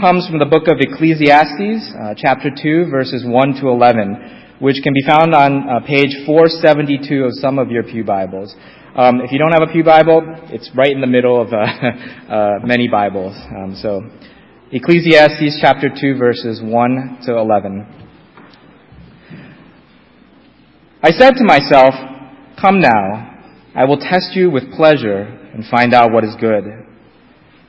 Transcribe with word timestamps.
comes 0.00 0.26
from 0.26 0.38
the 0.38 0.46
book 0.46 0.66
of 0.66 0.80
Ecclesiastes, 0.80 1.92
uh, 1.92 2.14
chapter 2.16 2.48
2, 2.48 2.88
verses 2.90 3.22
1 3.22 3.60
to 3.60 3.68
11, 3.68 4.56
which 4.58 4.80
can 4.82 4.94
be 4.94 5.02
found 5.06 5.34
on 5.34 5.68
uh, 5.68 5.80
page 5.86 6.24
472 6.24 7.24
of 7.24 7.32
some 7.34 7.58
of 7.58 7.70
your 7.70 7.82
Pew 7.82 8.02
Bibles. 8.02 8.56
Um, 8.96 9.20
if 9.20 9.30
you 9.30 9.38
don't 9.38 9.52
have 9.52 9.60
a 9.60 9.70
Pew 9.70 9.84
Bible, 9.84 10.22
it's 10.48 10.70
right 10.74 10.90
in 10.90 11.02
the 11.02 11.06
middle 11.06 11.38
of 11.38 11.52
uh, 11.52 11.58
uh 12.32 12.58
many 12.64 12.88
Bibles. 12.88 13.36
Um, 13.54 13.76
so, 13.76 14.00
Ecclesiastes 14.72 15.60
chapter 15.60 15.90
2, 15.92 16.16
verses 16.16 16.62
1 16.64 17.18
to 17.26 17.36
11. 17.36 17.84
I 21.02 21.10
said 21.10 21.34
to 21.36 21.44
myself, 21.44 21.92
Come 22.58 22.80
now, 22.80 23.36
I 23.74 23.84
will 23.84 23.98
test 23.98 24.32
you 24.32 24.50
with 24.50 24.72
pleasure 24.72 25.28
and 25.52 25.62
find 25.66 25.92
out 25.92 26.10
what 26.10 26.24
is 26.24 26.34
good. 26.40 26.64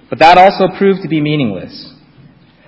But 0.10 0.20
that 0.20 0.38
also 0.38 0.78
proved 0.78 1.02
to 1.02 1.10
be 1.10 1.20
meaningless. 1.20 1.98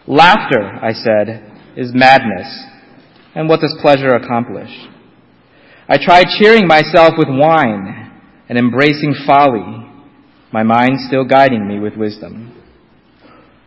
Laughter, 0.08 0.62
I 0.82 0.94
said, 0.94 1.52
is 1.78 1.92
madness. 1.94 2.66
And 3.36 3.48
what 3.48 3.62
does 3.62 3.76
pleasure 3.82 4.16
accomplish? 4.16 4.70
I 5.88 5.98
tried 5.98 6.28
cheering 6.40 6.68
myself 6.68 7.14
with 7.18 7.28
wine 7.30 8.12
and 8.50 8.58
embracing 8.58 9.16
folly, 9.26 9.90
my 10.52 10.64
mind 10.64 11.00
still 11.08 11.26
guiding 11.26 11.68
me 11.68 11.80
with 11.80 11.96
wisdom. 11.96 12.54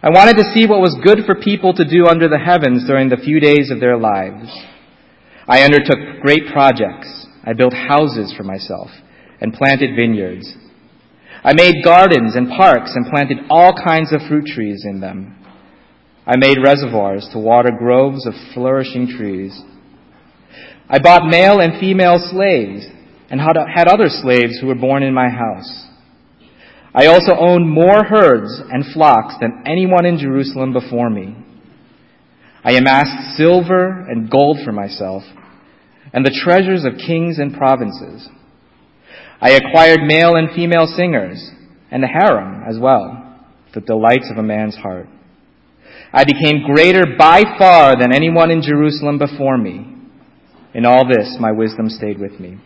I 0.03 0.11
wanted 0.11 0.37
to 0.37 0.53
see 0.55 0.67
what 0.67 0.81
was 0.81 0.97
good 1.03 1.25
for 1.27 1.35
people 1.35 1.73
to 1.75 1.89
do 1.89 2.07
under 2.07 2.29
the 2.29 2.39
heavens 2.39 2.87
during 2.87 3.09
the 3.09 3.17
few 3.17 3.41
days 3.41 3.71
of 3.71 3.81
their 3.81 3.97
lives. 3.97 4.49
I 5.49 5.63
undertook 5.63 6.21
great 6.23 6.53
projects. 6.53 7.27
I 7.45 7.55
built 7.55 7.73
houses 7.73 8.35
for 8.37 8.43
myself 8.43 8.91
and 9.41 9.55
planted 9.55 9.97
vineyards. 9.97 10.53
I 11.43 11.55
made 11.55 11.85
gardens 11.85 12.35
and 12.35 12.49
parks 12.49 12.93
and 12.95 13.07
planted 13.11 13.39
all 13.51 13.73
kinds 13.73 14.13
of 14.13 14.21
fruit 14.29 14.47
trees 14.47 14.85
in 14.85 15.01
them. 15.01 15.36
I 16.27 16.37
made 16.37 16.59
reservoirs 16.63 17.29
to 17.33 17.39
water 17.39 17.71
groves 17.71 18.27
of 18.27 18.35
flourishing 18.53 19.07
trees. 19.17 19.61
I 20.89 20.99
bought 20.99 21.29
male 21.29 21.61
and 21.61 21.79
female 21.79 22.19
slaves 22.19 22.87
and 23.31 23.41
had 23.41 23.89
other 23.89 24.09
slaves 24.09 24.59
who 24.61 24.67
were 24.67 24.75
born 24.75 25.03
in 25.03 25.15
my 25.15 25.29
house. 25.29 25.87
I 26.95 27.07
also 27.07 27.33
owned 27.39 27.69
more 27.69 28.05
herds 28.05 28.61
and 28.71 28.93
flocks 28.93 29.35
than 29.41 29.63
anyone 29.67 30.07
in 30.07 30.19
Jerusalem 30.19 30.73
before 30.73 31.11
me. 31.11 31.37
I 32.65 32.73
amassed 32.73 33.37
silver 33.37 33.89
and 34.09 34.31
gold 34.31 34.59
for 34.65 34.73
myself 34.73 35.23
and 36.13 36.25
the 36.25 36.41
treasures 36.45 36.85
of 36.85 36.99
kings 37.07 37.39
and 37.39 37.55
provinces. 37.55 38.29
I 39.41 39.51
acquired 39.51 40.01
male 40.03 40.35
and 40.35 40.51
female 40.57 40.87
singers 40.87 41.51
and 41.91 42.03
a 42.03 42.09
harem 42.09 42.65
as 42.69 42.79
well, 42.81 43.39
the 43.75 43.81
delights 43.81 44.31
of 44.31 44.39
a 44.39 44.43
man's 44.43 44.77
heart. 44.77 45.07
I 46.13 46.25
became 46.25 46.67
greater 46.67 47.05
by 47.19 47.43
far 47.59 47.99
than 47.99 48.13
anyone 48.13 48.51
in 48.51 48.63
Jerusalem 48.63 49.19
before 49.19 49.59
me. 49.59 49.93
In 50.75 50.85
all 50.85 51.09
this, 51.09 51.37
my 51.41 51.53
wisdom 51.53 51.89
stayed 51.89 52.19
with 52.19 52.39
me. 52.39 52.59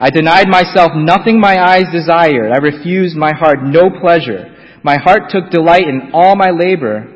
I 0.00 0.10
denied 0.10 0.48
myself 0.48 0.92
nothing 0.94 1.40
my 1.40 1.60
eyes 1.60 1.86
desired. 1.92 2.52
I 2.52 2.58
refused 2.58 3.16
my 3.16 3.32
heart 3.32 3.58
no 3.62 3.90
pleasure. 4.00 4.54
My 4.84 4.96
heart 4.96 5.30
took 5.30 5.50
delight 5.50 5.88
in 5.88 6.10
all 6.12 6.36
my 6.36 6.50
labor, 6.50 7.06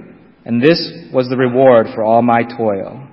and 0.45 0.61
this 0.61 0.91
was 1.13 1.29
the 1.29 1.37
reward 1.37 1.87
for 1.95 2.03
all 2.03 2.23
my 2.23 2.43
toil. 2.43 3.09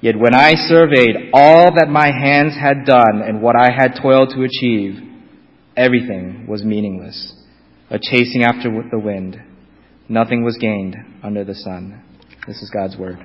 Yet 0.00 0.18
when 0.18 0.34
I 0.34 0.54
surveyed 0.54 1.30
all 1.32 1.74
that 1.76 1.88
my 1.88 2.06
hands 2.06 2.54
had 2.54 2.84
done 2.84 3.22
and 3.24 3.42
what 3.42 3.56
I 3.56 3.70
had 3.76 3.98
toiled 4.00 4.30
to 4.30 4.44
achieve, 4.44 5.00
everything 5.76 6.46
was 6.48 6.64
meaningless, 6.64 7.34
a 7.90 7.98
chasing 7.98 8.42
after 8.42 8.70
the 8.90 8.98
wind. 8.98 9.40
Nothing 10.10 10.42
was 10.42 10.56
gained 10.56 10.96
under 11.22 11.44
the 11.44 11.54
sun. 11.54 12.02
This 12.46 12.62
is 12.62 12.70
God's 12.70 12.96
word. 12.96 13.18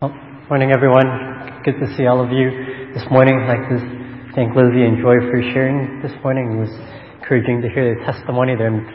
Well, 0.00 0.14
morning, 0.48 0.70
everyone. 0.70 1.60
Good 1.64 1.74
to 1.80 1.96
see 1.96 2.06
all 2.06 2.22
of 2.22 2.30
you 2.30 2.94
this 2.94 3.02
morning. 3.10 3.34
Like 3.48 3.68
to 3.68 4.32
thank 4.36 4.54
Lizzie 4.54 4.86
and 4.86 5.02
Joy 5.02 5.18
for 5.26 5.42
sharing 5.52 6.00
this 6.00 6.12
morning. 6.22 6.52
It 6.54 6.60
was 6.60 7.20
encouraging 7.20 7.62
to 7.62 7.68
hear 7.68 7.82
their 7.82 8.06
testimony. 8.06 8.54
They're 8.54 8.68
in 8.68 8.86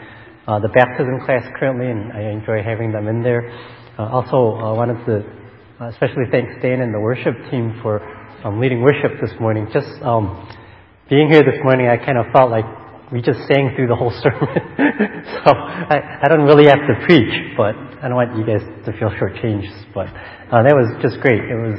uh, 0.48 0.60
the 0.60 0.68
baptism 0.68 1.20
class 1.26 1.44
currently, 1.60 1.90
and 1.90 2.10
I 2.10 2.32
enjoy 2.32 2.62
having 2.62 2.90
them 2.90 3.06
in 3.06 3.22
there. 3.22 3.52
Uh, 3.98 4.08
also, 4.08 4.56
I 4.56 4.70
uh, 4.70 4.74
wanted 4.74 5.04
to 5.04 5.46
uh, 5.78 5.88
especially 5.88 6.24
thank 6.30 6.48
Stan 6.58 6.80
and 6.80 6.94
the 6.94 7.00
worship 7.00 7.34
team 7.50 7.78
for 7.82 8.00
um, 8.46 8.60
leading 8.60 8.80
worship 8.80 9.18
this 9.20 9.34
morning. 9.40 9.66
Just 9.74 9.90
um, 10.02 10.46
being 11.10 11.28
here 11.28 11.42
this 11.42 11.58
morning, 11.64 11.88
I 11.88 11.96
kind 11.98 12.16
of 12.16 12.26
felt 12.32 12.48
like 12.48 12.64
we 13.10 13.20
just 13.20 13.40
sang 13.50 13.74
through 13.74 13.88
the 13.88 13.96
whole 13.96 14.14
sermon. 14.22 14.54
so 15.42 15.50
I, 15.50 16.22
I 16.22 16.28
don't 16.28 16.46
really 16.46 16.66
have 16.70 16.78
to 16.78 16.94
preach, 17.06 17.34
but 17.58 17.74
I 17.74 18.06
don't 18.06 18.14
want 18.14 18.38
you 18.38 18.46
guys 18.46 18.62
to 18.86 18.92
feel 18.94 19.10
shortchanged. 19.18 19.90
But 19.90 20.14
uh, 20.54 20.62
that 20.62 20.78
was 20.78 20.94
just 21.02 21.18
great. 21.26 21.42
It 21.42 21.58
was 21.58 21.74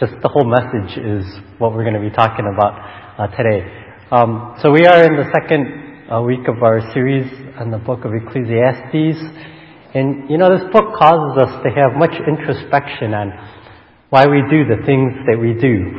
just 0.00 0.16
the 0.24 0.32
whole 0.32 0.48
message 0.48 0.96
is 0.96 1.28
what 1.60 1.76
we're 1.76 1.84
going 1.84 2.00
to 2.00 2.04
be 2.04 2.14
talking 2.14 2.48
about 2.48 2.72
uh, 3.20 3.28
today. 3.36 3.68
Um, 4.08 4.56
so 4.64 4.72
we 4.72 4.86
are 4.88 5.04
in 5.04 5.12
the 5.12 5.28
second 5.28 6.08
a 6.08 6.22
week 6.22 6.48
of 6.48 6.62
our 6.62 6.80
series 6.96 7.28
on 7.60 7.70
the 7.70 7.76
book 7.76 8.06
of 8.08 8.16
Ecclesiastes. 8.16 9.20
And 9.92 10.30
you 10.30 10.38
know, 10.40 10.56
this 10.56 10.64
book 10.72 10.96
causes 10.96 11.36
us 11.36 11.52
to 11.64 11.68
have 11.68 12.00
much 12.00 12.16
introspection 12.16 13.12
on 13.12 13.57
why 14.10 14.26
we 14.26 14.42
do 14.50 14.64
the 14.64 14.84
things 14.86 15.12
that 15.26 15.38
we 15.38 15.52
do. 15.54 15.92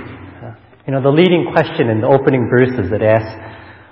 You 0.87 0.93
know, 0.93 1.01
the 1.03 1.13
leading 1.13 1.53
question 1.53 1.89
in 1.89 2.01
the 2.01 2.07
opening 2.07 2.49
verses 2.49 2.91
it 2.91 3.03
asks, 3.03 3.29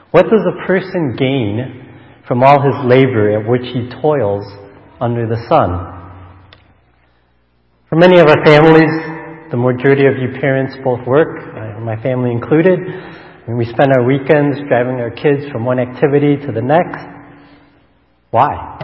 what 0.10 0.24
does 0.24 0.42
a 0.42 0.66
person 0.66 1.16
gain 1.16 1.86
from 2.28 2.44
all 2.44 2.62
his 2.62 2.74
labor 2.86 3.38
at 3.38 3.48
which 3.48 3.62
he 3.62 3.90
toils 4.02 4.46
under 5.00 5.28
the 5.28 5.38
sun? 5.48 5.94
For 7.90 7.96
many 7.96 8.18
of 8.20 8.28
our 8.28 8.44
families, 8.44 8.90
the 9.52 9.58
majority 9.58 10.08
of 10.08 10.18
you 10.18 10.40
parents 10.42 10.76
both 10.84 11.06
work, 11.06 11.38
uh, 11.38 11.80
my 11.80 12.02
family 12.02 12.32
included, 12.32 12.80
and 13.48 13.58
we 13.58 13.66
spend 13.66 13.94
our 13.96 14.04
weekends 14.04 14.58
driving 14.68 15.00
our 15.00 15.12
kids 15.12 15.46
from 15.52 15.64
one 15.64 15.80
activity 15.80 16.36
to 16.36 16.52
the 16.52 16.62
next. 16.62 17.06
Why? 18.32 18.82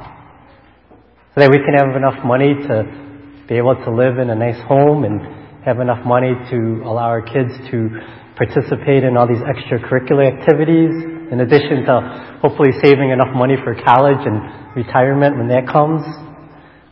So 1.34 1.42
that 1.42 1.50
we 1.50 1.58
can 1.58 1.74
have 1.74 1.98
enough 1.98 2.24
money 2.24 2.54
to 2.54 3.04
be 3.48 3.56
able 3.56 3.76
to 3.76 3.92
live 3.92 4.20
in 4.20 4.30
a 4.30 4.36
nice 4.36 4.60
home 4.68 5.04
and 5.04 5.20
have 5.66 5.80
enough 5.80 6.06
money 6.06 6.34
to 6.52 6.84
allow 6.84 7.08
our 7.08 7.22
kids 7.22 7.52
to 7.72 7.90
participate 8.36 9.04
in 9.04 9.16
all 9.16 9.28
these 9.28 9.44
extracurricular 9.44 10.28
activities, 10.28 10.92
in 11.32 11.40
addition 11.40 11.86
to 11.86 12.40
hopefully 12.42 12.72
saving 12.82 13.12
enough 13.12 13.34
money 13.36 13.56
for 13.64 13.76
college 13.76 14.20
and 14.26 14.76
retirement 14.76 15.38
when 15.38 15.48
that 15.48 15.68
comes. 15.68 16.04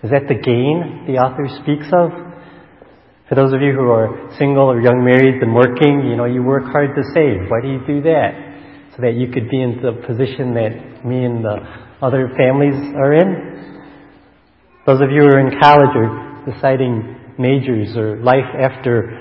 Is 0.03 0.11
that 0.11 0.27
the 0.27 0.35
gain 0.35 1.05
the 1.07 1.19
author 1.19 1.47
speaks 1.61 1.87
of? 1.93 2.11
For 3.29 3.35
those 3.35 3.53
of 3.53 3.61
you 3.61 3.71
who 3.71 3.87
are 3.91 4.31
single 4.37 4.67
or 4.71 4.81
young 4.81 5.03
married 5.05 5.41
and 5.41 5.55
working, 5.55 6.09
you 6.09 6.17
know, 6.17 6.25
you 6.25 6.43
work 6.43 6.65
hard 6.71 6.95
to 6.95 7.03
save. 7.13 7.47
Why 7.47 7.61
do 7.61 7.69
you 7.71 7.79
do 7.87 8.01
that? 8.03 8.31
So 8.95 9.03
that 9.03 9.15
you 9.15 9.31
could 9.31 9.49
be 9.49 9.61
in 9.61 9.79
the 9.81 10.03
position 10.05 10.53
that 10.55 11.05
me 11.05 11.23
and 11.23 11.43
the 11.43 11.63
other 12.01 12.27
families 12.35 12.75
are 12.95 13.13
in. 13.13 13.51
Those 14.85 15.01
of 15.01 15.11
you 15.11 15.21
who 15.21 15.27
are 15.27 15.39
in 15.39 15.59
college 15.61 15.95
or 15.95 16.30
deciding 16.45 17.17
majors 17.37 17.95
or 17.95 18.17
life 18.17 18.49
after 18.59 19.17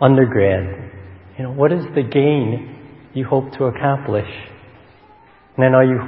undergrad, 0.00 0.90
you 1.36 1.44
know, 1.44 1.52
what 1.52 1.72
is 1.72 1.84
the 1.94 2.02
gain 2.02 2.76
you 3.14 3.24
hope 3.24 3.52
to 3.58 3.64
accomplish? 3.64 4.28
And 5.56 5.64
I 5.64 5.68
know 5.68 5.80
you, 5.80 5.98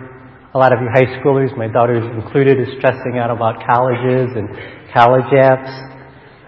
a 0.54 0.58
lot 0.58 0.72
of 0.72 0.80
you 0.80 0.88
high 0.92 1.20
schoolers, 1.20 1.56
my 1.56 1.68
daughter's 1.68 2.04
included, 2.04 2.60
is 2.60 2.68
stressing 2.78 3.18
out 3.18 3.30
about 3.30 3.64
colleges 3.66 4.30
and 4.36 4.48
college 4.92 5.28
apps. 5.32 5.72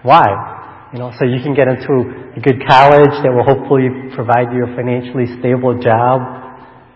Why? 0.03 0.89
You 0.93 0.99
know, 0.99 1.11
so 1.19 1.25
you 1.25 1.41
can 1.41 1.55
get 1.55 1.67
into 1.67 2.33
a 2.37 2.39
good 2.39 2.61
college 2.67 3.13
that 3.23 3.31
will 3.33 3.43
hopefully 3.43 3.89
provide 4.15 4.53
you 4.53 4.63
a 4.63 4.75
financially 4.75 5.25
stable 5.39 5.79
job. 5.81 6.21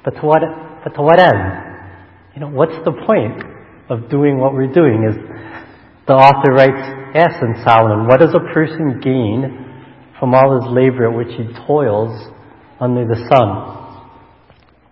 But 0.05 0.11
to 0.11 0.21
what, 0.21 0.41
but 0.83 0.93
to 0.95 1.01
what 1.01 1.19
end? 1.19 1.69
You 2.35 2.41
know, 2.41 2.49
what's 2.49 2.77
the 2.85 2.93
point 2.93 3.43
of 3.89 4.09
doing 4.09 4.37
what 4.37 4.53
we're 4.53 4.71
doing? 4.71 5.03
Is 5.09 5.15
the 6.07 6.13
author 6.13 6.53
writes, 6.53 6.98
in 7.15 7.63
Solomon, 7.65 8.07
what 8.07 8.19
does 8.19 8.33
a 8.33 8.53
person 8.53 8.99
gain 9.01 9.69
from 10.19 10.33
all 10.33 10.61
his 10.61 10.69
labor 10.71 11.09
at 11.09 11.15
which 11.15 11.33
he 11.35 11.47
toils 11.65 12.11
under 12.79 13.07
the 13.07 13.17
sun? 13.29 13.49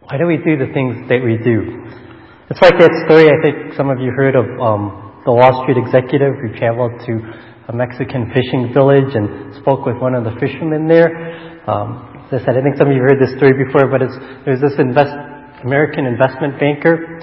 Why 0.08 0.18
do 0.18 0.25
we 0.25 0.38
do 0.38 0.56
the 0.56 0.72
things 0.72 1.10
that 1.10 1.19
we 1.19 1.36
do? 1.36 1.84
It's 2.50 2.62
like 2.64 2.80
that 2.80 2.96
story 3.04 3.28
I 3.28 3.38
think 3.44 3.75
some 3.75 3.92
of 3.92 4.00
you 4.00 4.12
heard 4.16 4.36
of 4.40 4.48
um, 4.56 5.19
the 5.28 5.36
Wall 5.36 5.68
Street 5.68 5.75
executive 5.75 6.40
who 6.40 6.56
traveled 6.56 6.96
to 7.04 7.14
a 7.68 7.74
Mexican 7.75 8.31
fishing 8.31 8.72
village 8.72 9.12
and 9.12 9.52
spoke 9.60 9.84
with 9.84 10.00
one 10.00 10.16
of 10.16 10.24
the 10.24 10.31
fishermen 10.40 10.88
there. 10.88 11.12
Um, 11.68 12.24
as 12.31 12.40
I 12.40 12.46
said, 12.48 12.56
I 12.56 12.63
think 12.63 12.80
some 12.80 12.88
of 12.88 12.96
you 12.96 13.04
heard 13.04 13.20
this 13.20 13.36
story 13.36 13.52
before, 13.52 13.92
but 13.92 14.00
there's 14.48 14.63
this 14.63 14.80
invest, 14.80 15.12
American 15.68 16.08
investment 16.08 16.56
banker 16.56 17.20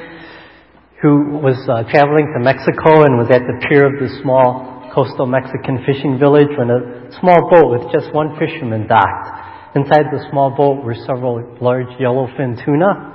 who 1.00 1.40
was 1.40 1.56
uh, 1.73 1.88
traveling 1.88 2.29
to 2.37 2.44
Mexico 2.44 3.08
and 3.08 3.17
was 3.17 3.32
at 3.32 3.49
the 3.49 3.56
pier 3.64 3.88
of 3.88 3.97
this 3.97 4.12
small 4.20 4.83
coastal 4.94 5.26
Mexican 5.26 5.85
fishing 5.85 6.19
village 6.19 6.55
when 6.56 6.70
a 6.70 7.11
small 7.19 7.50
boat 7.50 7.69
with 7.70 7.93
just 7.93 8.14
one 8.14 8.38
fisherman 8.38 8.87
docked. 8.87 9.76
Inside 9.76 10.06
the 10.12 10.25
small 10.31 10.55
boat 10.55 10.85
were 10.85 10.94
several 10.94 11.58
large 11.61 11.91
yellowfin 11.99 12.64
tuna. 12.64 13.11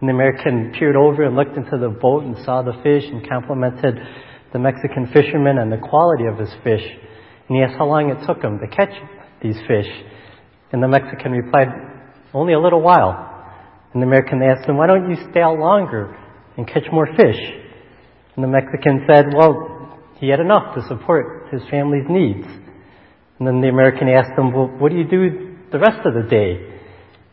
And 0.00 0.08
the 0.08 0.12
American 0.12 0.74
peered 0.76 0.96
over 0.96 1.22
and 1.22 1.36
looked 1.36 1.56
into 1.56 1.78
the 1.78 1.88
boat 1.88 2.24
and 2.24 2.36
saw 2.44 2.62
the 2.62 2.74
fish 2.82 3.04
and 3.06 3.26
complimented 3.28 3.94
the 4.52 4.58
Mexican 4.58 5.06
fisherman 5.14 5.58
on 5.58 5.70
the 5.70 5.78
quality 5.78 6.26
of 6.26 6.36
his 6.36 6.50
fish. 6.64 6.82
And 7.48 7.56
he 7.56 7.62
asked 7.62 7.78
how 7.78 7.86
long 7.86 8.10
it 8.10 8.26
took 8.26 8.42
him 8.42 8.58
to 8.58 8.66
catch 8.66 8.92
these 9.40 9.56
fish. 9.68 9.88
And 10.72 10.82
the 10.82 10.88
Mexican 10.88 11.30
replied, 11.30 11.68
only 12.34 12.54
a 12.54 12.60
little 12.60 12.82
while. 12.82 13.30
And 13.92 14.02
the 14.02 14.06
American 14.06 14.42
asked 14.42 14.68
him, 14.68 14.76
why 14.76 14.88
don't 14.88 15.08
you 15.08 15.16
stay 15.30 15.40
out 15.40 15.58
longer 15.58 16.16
and 16.56 16.66
catch 16.66 16.90
more 16.92 17.06
fish? 17.06 17.38
And 18.34 18.42
the 18.42 18.48
Mexican 18.48 19.06
said, 19.06 19.26
well, 19.32 19.73
he 20.20 20.28
had 20.28 20.40
enough 20.40 20.74
to 20.74 20.82
support 20.86 21.48
his 21.50 21.62
family's 21.70 22.06
needs. 22.08 22.46
And 23.38 23.46
then 23.46 23.60
the 23.60 23.68
American 23.68 24.08
asked 24.08 24.38
him, 24.38 24.52
well, 24.52 24.68
what 24.68 24.92
do 24.92 24.98
you 24.98 25.04
do 25.04 25.56
the 25.72 25.78
rest 25.78 26.06
of 26.06 26.14
the 26.14 26.28
day? 26.28 26.74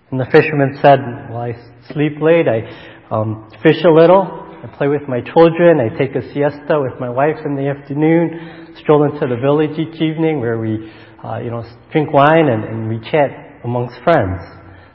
And 0.09 0.19
the 0.19 0.25
fisherman 0.25 0.77
said, 0.81 0.99
well, 1.29 1.41
I 1.41 1.53
sleep 1.93 2.19
late, 2.19 2.47
I 2.47 2.67
um, 3.11 3.49
fish 3.63 3.83
a 3.85 3.89
little, 3.89 4.23
I 4.63 4.67
play 4.77 4.87
with 4.87 5.07
my 5.07 5.21
children, 5.21 5.79
I 5.79 5.95
take 5.97 6.15
a 6.15 6.33
siesta 6.33 6.81
with 6.81 6.99
my 6.99 7.09
wife 7.09 7.37
in 7.45 7.55
the 7.55 7.69
afternoon, 7.69 8.75
stroll 8.81 9.05
into 9.05 9.25
the 9.27 9.39
village 9.39 9.77
each 9.77 10.01
evening 10.01 10.39
where 10.41 10.59
we, 10.59 10.91
uh, 11.23 11.37
you 11.39 11.51
know, 11.51 11.63
drink 11.91 12.11
wine 12.11 12.49
and, 12.49 12.63
and 12.65 12.89
we 12.89 12.99
chat 13.09 13.29
amongst 13.63 14.01
friends. 14.03 14.41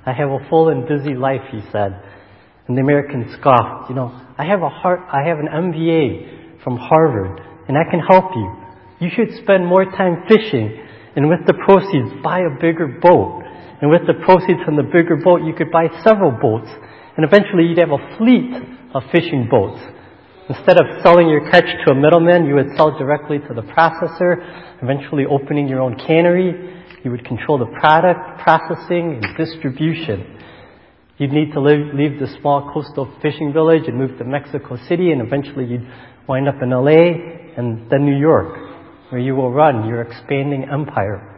I 0.04 0.12
have 0.12 0.28
a 0.28 0.46
full 0.50 0.68
and 0.68 0.86
busy 0.86 1.14
life, 1.14 1.42
he 1.50 1.60
said. 1.72 2.02
And 2.68 2.76
the 2.76 2.82
American 2.82 3.32
scoffed, 3.38 3.88
you 3.88 3.96
know, 3.96 4.12
I 4.36 4.44
have 4.44 4.62
a 4.62 4.68
heart, 4.68 5.00
I 5.10 5.26
have 5.26 5.38
an 5.38 5.46
MBA 5.46 6.62
from 6.62 6.76
Harvard 6.76 7.40
and 7.68 7.76
I 7.76 7.84
can 7.90 8.00
help 8.00 8.32
you. 8.34 8.56
You 9.00 9.10
should 9.14 9.36
spend 9.42 9.66
more 9.66 9.84
time 9.84 10.24
fishing 10.28 10.86
and 11.16 11.28
with 11.28 11.40
the 11.46 11.54
proceeds 11.54 12.22
buy 12.22 12.40
a 12.40 12.60
bigger 12.60 12.86
boat. 13.00 13.42
And 13.80 13.90
with 13.90 14.06
the 14.06 14.14
proceeds 14.24 14.60
from 14.64 14.76
the 14.76 14.84
bigger 14.84 15.16
boat, 15.16 15.42
you 15.42 15.54
could 15.54 15.72
buy 15.72 15.88
several 16.04 16.30
boats. 16.30 16.68
And 17.16 17.24
eventually 17.24 17.64
you'd 17.64 17.78
have 17.78 17.92
a 17.92 18.16
fleet 18.16 18.52
of 18.94 19.02
fishing 19.10 19.48
boats. 19.50 19.80
Instead 20.48 20.78
of 20.78 21.02
selling 21.02 21.28
your 21.28 21.50
catch 21.50 21.66
to 21.84 21.90
a 21.90 21.94
middleman, 21.94 22.46
you 22.46 22.54
would 22.54 22.76
sell 22.76 22.96
directly 22.96 23.38
to 23.38 23.54
the 23.54 23.62
processor, 23.62 24.44
eventually 24.82 25.24
opening 25.24 25.66
your 25.68 25.80
own 25.80 25.98
cannery. 25.98 26.84
You 27.02 27.10
would 27.10 27.24
control 27.24 27.58
the 27.58 27.72
product, 27.80 28.40
processing, 28.40 29.20
and 29.20 29.36
distribution. 29.36 30.38
You'd 31.18 31.32
need 31.32 31.52
to 31.52 31.60
live, 31.60 31.94
leave 31.94 32.20
the 32.20 32.28
small 32.40 32.70
coastal 32.72 33.10
fishing 33.22 33.52
village 33.52 33.84
and 33.86 33.96
move 33.96 34.18
to 34.18 34.24
Mexico 34.24 34.76
City, 34.86 35.12
and 35.12 35.22
eventually 35.22 35.64
you'd 35.64 35.88
wind 36.28 36.46
up 36.46 36.62
in 36.62 36.70
LA 36.70 37.45
and 37.56 37.90
then 37.90 38.04
New 38.04 38.18
York, 38.18 38.54
where 39.10 39.20
you 39.20 39.34
will 39.34 39.50
run 39.50 39.88
your 39.88 40.02
expanding 40.02 40.68
empire. 40.70 41.36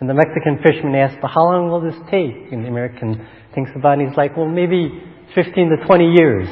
And 0.00 0.10
the 0.10 0.14
Mexican 0.14 0.58
fisherman 0.62 0.94
asks, 0.94 1.16
but 1.22 1.30
how 1.30 1.44
long 1.44 1.70
will 1.70 1.80
this 1.80 1.96
take? 2.10 2.52
And 2.52 2.64
the 2.64 2.68
American 2.68 3.26
thinks 3.54 3.70
about 3.74 3.98
it 3.98 4.00
and 4.00 4.08
he's 4.08 4.16
like, 4.16 4.36
well, 4.36 4.48
maybe 4.48 5.02
15 5.34 5.70
to 5.70 5.86
20 5.86 6.12
years. 6.18 6.48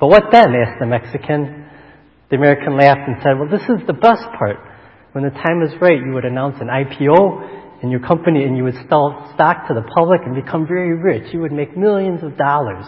But 0.00 0.08
what 0.08 0.24
then? 0.32 0.54
asked 0.54 0.80
the 0.80 0.86
Mexican. 0.86 1.68
The 2.30 2.36
American 2.36 2.76
laughed 2.76 3.08
and 3.08 3.16
said, 3.22 3.38
well, 3.38 3.50
this 3.50 3.62
is 3.68 3.86
the 3.86 3.92
best 3.92 4.24
part. 4.38 4.56
When 5.12 5.24
the 5.24 5.30
time 5.30 5.62
is 5.62 5.72
right, 5.80 5.98
you 5.98 6.12
would 6.14 6.24
announce 6.24 6.56
an 6.60 6.68
IPO 6.68 7.82
in 7.82 7.90
your 7.90 8.00
company 8.00 8.44
and 8.44 8.56
you 8.56 8.64
would 8.64 8.76
sell 8.88 9.30
stock 9.34 9.68
to 9.68 9.74
the 9.74 9.82
public 9.94 10.20
and 10.24 10.34
become 10.34 10.66
very 10.66 10.94
rich. 10.96 11.32
You 11.32 11.40
would 11.40 11.52
make 11.52 11.76
millions 11.76 12.22
of 12.22 12.36
dollars. 12.36 12.84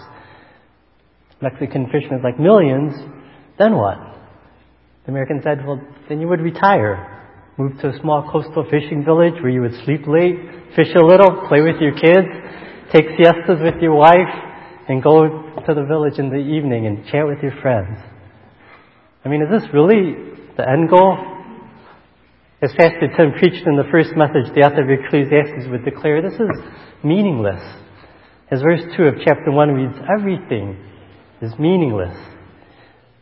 Mexican 1.41 1.87
fisherman's 1.93 2.25
like, 2.25 2.41
millions? 2.41 2.94
Then 3.59 3.76
what? 3.76 4.07
The 5.08 5.12
American 5.12 5.40
said, 5.43 5.66
well, 5.66 5.81
then 6.10 6.20
you 6.20 6.28
would 6.28 6.43
retire. 6.43 7.25
Move 7.56 7.81
to 7.81 7.88
a 7.88 7.99
small 7.99 8.28
coastal 8.31 8.66
fishing 8.70 9.06
village 9.06 9.32
where 9.40 9.49
you 9.49 9.62
would 9.62 9.72
sleep 9.87 10.06
late, 10.06 10.37
fish 10.76 10.94
a 10.94 11.00
little, 11.00 11.49
play 11.49 11.62
with 11.62 11.81
your 11.81 11.96
kids, 11.96 12.28
take 12.93 13.06
siestas 13.16 13.56
with 13.62 13.81
your 13.81 13.94
wife, 13.94 14.28
and 14.87 15.02
go 15.02 15.49
to 15.66 15.75
the 15.75 15.87
village 15.88 16.19
in 16.19 16.28
the 16.28 16.37
evening 16.37 16.87
and 16.87 17.06
chat 17.06 17.26
with 17.26 17.38
your 17.43 17.56
friends. 17.62 17.96
I 19.25 19.31
mean, 19.31 19.40
is 19.40 19.49
this 19.49 19.72
really 19.72 20.12
the 20.58 20.69
end 20.69 20.90
goal? 20.90 21.16
As 22.60 22.70
Pastor 22.76 23.08
Tim 23.16 23.32
preached 23.32 23.66
in 23.66 23.76
the 23.76 23.88
first 23.90 24.10
message, 24.14 24.52
the 24.55 24.60
author 24.60 24.84
of 24.84 24.90
Ecclesiastes 24.90 25.70
would 25.70 25.87
declare 25.87 26.20
this 26.20 26.38
is 26.38 26.50
meaningless. 27.02 27.62
As 28.50 28.60
verse 28.60 28.82
2 28.94 29.05
of 29.05 29.14
chapter 29.25 29.52
1 29.52 29.72
reads, 29.72 29.96
everything 30.19 30.76
is 31.40 31.58
meaningless. 31.58 32.14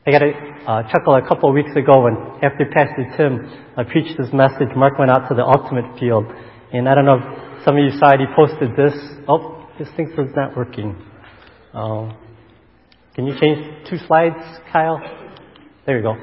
I 0.06 0.12
got 0.12 0.22
a 0.22 0.30
uh, 0.70 0.82
chuckle 0.92 1.16
a 1.16 1.26
couple 1.26 1.48
of 1.48 1.54
weeks 1.56 1.74
ago 1.74 2.06
when 2.06 2.14
after 2.38 2.62
Pastor 2.70 3.10
Tim 3.18 3.42
uh, 3.76 3.82
preached 3.90 4.16
his 4.16 4.32
message, 4.32 4.70
Mark 4.76 5.00
went 5.00 5.10
out 5.10 5.26
to 5.28 5.34
the 5.34 5.42
ultimate 5.42 5.98
field. 5.98 6.26
And 6.72 6.88
I 6.88 6.94
don't 6.94 7.06
know 7.06 7.18
if 7.18 7.64
some 7.64 7.76
of 7.76 7.82
you 7.82 7.90
saw 7.98 8.14
it, 8.14 8.20
he 8.22 8.26
posted 8.30 8.76
this. 8.78 8.94
Oh, 9.26 9.66
this 9.80 9.88
thing 9.96 10.06
is 10.06 10.30
not 10.36 10.56
working. 10.56 10.94
Uh, 11.74 12.14
can 13.16 13.26
you 13.26 13.34
change 13.34 13.90
two 13.90 13.98
slides, 14.06 14.38
Kyle? 14.70 15.02
There 15.86 15.96
you 15.96 16.04
go. 16.04 16.14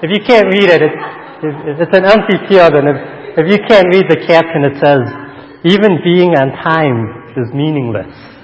If 0.00 0.08
you 0.08 0.24
can't 0.24 0.48
read 0.48 0.72
it, 0.72 0.80
it's, 0.80 1.84
it's 1.84 1.92
an 1.92 2.06
empty 2.08 2.40
field, 2.48 2.80
and 2.80 2.88
if, 2.88 3.44
if 3.44 3.52
you 3.52 3.58
can't 3.68 3.88
read 3.92 4.08
the 4.08 4.24
caption, 4.24 4.64
it 4.64 4.80
says, 4.80 5.04
even 5.68 6.00
being 6.02 6.32
on 6.32 6.48
time 6.64 7.36
is 7.36 7.52
meaningless. 7.52 8.39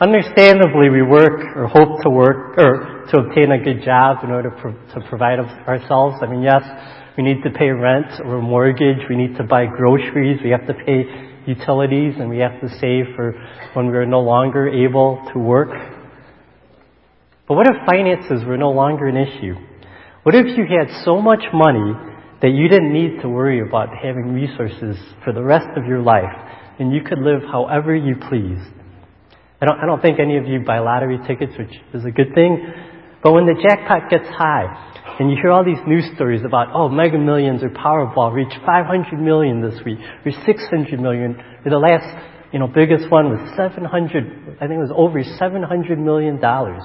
Understandably, 0.00 0.90
we 0.90 1.02
work 1.02 1.56
or 1.56 1.66
hope 1.66 2.02
to 2.04 2.10
work 2.10 2.56
or 2.56 3.04
to 3.10 3.18
obtain 3.18 3.50
a 3.50 3.58
good 3.58 3.82
job 3.84 4.18
in 4.22 4.30
order 4.30 4.52
pro- 4.52 4.70
to 4.94 5.08
provide 5.08 5.40
ourselves. 5.40 6.18
I 6.22 6.26
mean, 6.26 6.42
yes, 6.42 6.62
we 7.16 7.24
need 7.24 7.42
to 7.42 7.50
pay 7.50 7.70
rent 7.70 8.06
or 8.24 8.40
mortgage. 8.40 8.98
We 9.10 9.16
need 9.16 9.36
to 9.38 9.42
buy 9.42 9.66
groceries. 9.66 10.38
We 10.44 10.50
have 10.50 10.68
to 10.68 10.74
pay 10.74 11.02
utilities 11.48 12.14
and 12.16 12.30
we 12.30 12.38
have 12.38 12.60
to 12.60 12.68
save 12.78 13.16
for 13.16 13.34
when 13.74 13.86
we're 13.86 14.06
no 14.06 14.20
longer 14.20 14.68
able 14.68 15.20
to 15.32 15.38
work. 15.40 15.70
But 17.48 17.54
what 17.54 17.66
if 17.66 17.74
finances 17.84 18.46
were 18.46 18.56
no 18.56 18.70
longer 18.70 19.08
an 19.08 19.16
issue? 19.16 19.56
What 20.22 20.36
if 20.36 20.46
you 20.56 20.64
had 20.64 21.04
so 21.04 21.20
much 21.20 21.42
money 21.52 21.94
that 22.40 22.50
you 22.50 22.68
didn't 22.68 22.92
need 22.92 23.22
to 23.22 23.28
worry 23.28 23.66
about 23.66 23.88
having 24.00 24.32
resources 24.32 24.96
for 25.24 25.32
the 25.32 25.42
rest 25.42 25.76
of 25.76 25.86
your 25.86 26.02
life 26.02 26.30
and 26.78 26.92
you 26.92 27.00
could 27.02 27.18
live 27.18 27.42
however 27.50 27.96
you 27.96 28.14
pleased? 28.14 28.77
I 29.60 29.66
don't, 29.66 29.80
I 29.80 29.86
don't 29.86 30.00
think 30.00 30.20
any 30.20 30.36
of 30.36 30.46
you 30.46 30.60
buy 30.60 30.78
lottery 30.78 31.18
tickets, 31.26 31.52
which 31.58 31.74
is 31.92 32.04
a 32.04 32.10
good 32.10 32.34
thing. 32.34 32.72
But 33.22 33.32
when 33.32 33.46
the 33.46 33.54
jackpot 33.60 34.08
gets 34.10 34.28
high, 34.28 34.94
and 35.18 35.30
you 35.30 35.36
hear 35.42 35.50
all 35.50 35.64
these 35.64 35.82
news 35.84 36.04
stories 36.14 36.42
about, 36.44 36.68
oh, 36.72 36.88
Mega 36.88 37.18
Millions 37.18 37.64
or 37.64 37.70
Powerball 37.70 38.32
reached 38.32 38.56
500 38.64 39.18
million 39.18 39.60
this 39.60 39.80
week, 39.84 39.98
or 40.24 40.30
600 40.30 41.00
million, 41.00 41.34
or 41.64 41.70
the 41.70 41.78
last, 41.78 42.06
you 42.52 42.60
know, 42.60 42.68
biggest 42.68 43.10
one 43.10 43.30
was 43.30 43.56
700, 43.56 44.58
I 44.60 44.68
think 44.68 44.78
it 44.78 44.86
was 44.86 44.92
over 44.94 45.22
700 45.24 45.98
million 45.98 46.40
dollars. 46.40 46.82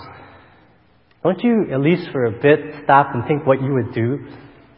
Don't 1.21 1.41
you, 1.43 1.67
at 1.71 1.79
least 1.79 2.09
for 2.11 2.25
a 2.25 2.31
bit, 2.31 2.59
stop 2.83 3.13
and 3.13 3.23
think 3.27 3.45
what 3.45 3.61
you 3.61 3.73
would 3.73 3.93
do 3.93 4.27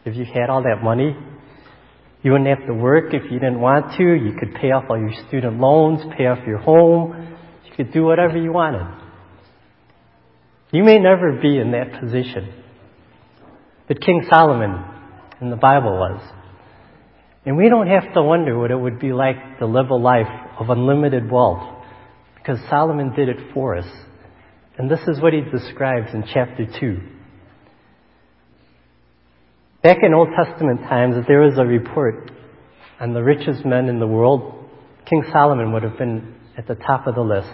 if 0.04 0.14
you 0.14 0.24
had 0.26 0.50
all 0.50 0.62
that 0.62 0.84
money? 0.84 1.16
You 2.22 2.32
wouldn't 2.32 2.48
have 2.48 2.66
to 2.68 2.74
work 2.74 3.14
if 3.14 3.24
you 3.32 3.38
didn't 3.38 3.60
want 3.60 3.96
to. 3.96 4.02
You 4.02 4.32
could 4.38 4.54
pay 4.54 4.70
off 4.70 4.84
all 4.90 4.98
your 4.98 5.12
student 5.28 5.58
loans, 5.58 6.02
pay 6.16 6.26
off 6.26 6.46
your 6.46 6.58
home, 6.58 7.35
could 7.76 7.92
do 7.92 8.04
whatever 8.04 8.36
you 8.36 8.52
wanted. 8.52 8.86
You 10.72 10.82
may 10.82 10.98
never 10.98 11.38
be 11.40 11.58
in 11.58 11.72
that 11.72 12.00
position. 12.00 12.52
But 13.86 14.00
King 14.00 14.26
Solomon 14.28 14.84
in 15.40 15.50
the 15.50 15.56
Bible 15.56 15.92
was. 15.92 16.20
And 17.44 17.56
we 17.56 17.68
don't 17.68 17.86
have 17.86 18.12
to 18.14 18.22
wonder 18.22 18.58
what 18.58 18.70
it 18.70 18.76
would 18.76 18.98
be 18.98 19.12
like 19.12 19.58
to 19.60 19.66
live 19.66 19.90
a 19.90 19.94
life 19.94 20.26
of 20.58 20.70
unlimited 20.70 21.30
wealth 21.30 21.76
because 22.34 22.58
Solomon 22.68 23.14
did 23.14 23.28
it 23.28 23.52
for 23.54 23.76
us. 23.76 23.86
And 24.78 24.90
this 24.90 25.00
is 25.08 25.20
what 25.20 25.32
he 25.32 25.40
describes 25.40 26.12
in 26.12 26.24
chapter 26.32 26.66
2. 26.80 27.00
Back 29.82 29.98
in 30.02 30.12
Old 30.12 30.28
Testament 30.36 30.80
times, 30.82 31.16
if 31.16 31.26
there 31.26 31.40
was 31.40 31.58
a 31.58 31.64
report 31.64 32.30
on 32.98 33.14
the 33.14 33.22
richest 33.22 33.64
men 33.64 33.88
in 33.88 34.00
the 34.00 34.06
world, 34.06 34.68
King 35.08 35.24
Solomon 35.32 35.72
would 35.72 35.84
have 35.84 35.96
been 35.96 36.35
at 36.56 36.66
the 36.66 36.74
top 36.74 37.06
of 37.06 37.14
the 37.14 37.20
list. 37.20 37.50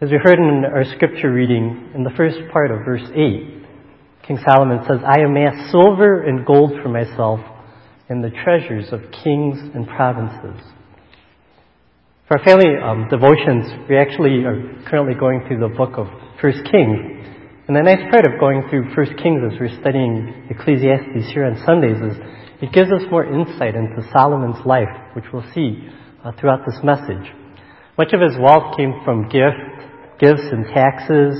As 0.00 0.10
we 0.10 0.18
heard 0.22 0.38
in 0.38 0.64
our 0.64 0.84
scripture 0.96 1.32
reading, 1.32 1.92
in 1.94 2.04
the 2.04 2.10
first 2.10 2.36
part 2.52 2.70
of 2.70 2.84
verse 2.84 3.08
8, 3.14 3.64
King 4.26 4.38
Solomon 4.46 4.80
says, 4.86 5.00
I 5.04 5.20
amass 5.20 5.70
silver 5.70 6.22
and 6.22 6.46
gold 6.46 6.72
for 6.82 6.88
myself 6.88 7.40
and 8.08 8.22
the 8.22 8.30
treasures 8.30 8.92
of 8.92 9.00
kings 9.22 9.58
and 9.74 9.86
provinces. 9.86 10.60
For 12.28 12.38
our 12.38 12.44
family 12.44 12.76
um, 12.82 13.08
devotions, 13.08 13.88
we 13.88 13.96
actually 13.96 14.44
are 14.44 14.82
currently 14.88 15.14
going 15.14 15.46
through 15.46 15.60
the 15.60 15.74
book 15.74 15.98
of 15.98 16.06
First 16.40 16.60
Kings. 16.70 16.98
And 17.66 17.76
the 17.76 17.82
nice 17.82 18.10
part 18.10 18.26
of 18.26 18.40
going 18.40 18.68
through 18.68 18.94
First 18.94 19.12
Kings 19.22 19.40
as 19.44 19.58
we're 19.58 19.80
studying 19.80 20.48
Ecclesiastes 20.50 21.32
here 21.32 21.44
on 21.44 21.62
Sundays 21.64 21.96
is 21.96 22.16
it 22.62 22.72
gives 22.72 22.92
us 22.92 23.02
more 23.10 23.24
insight 23.24 23.74
into 23.74 24.06
Solomon's 24.12 24.64
life, 24.64 24.88
which 25.14 25.24
we'll 25.32 25.44
see 25.54 25.88
uh, 26.24 26.32
throughout 26.40 26.64
this 26.66 26.78
message. 26.82 27.32
Much 27.98 28.12
of 28.12 28.20
his 28.20 28.36
wealth 28.40 28.76
came 28.76 28.94
from 29.04 29.28
gift 29.28 29.74
gifts 30.18 30.42
and 30.50 30.66
taxes 30.66 31.34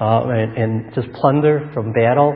uh, 0.00 0.24
and, 0.28 0.56
and 0.56 0.94
just 0.94 1.12
plunder 1.12 1.70
from 1.74 1.92
battle. 1.92 2.34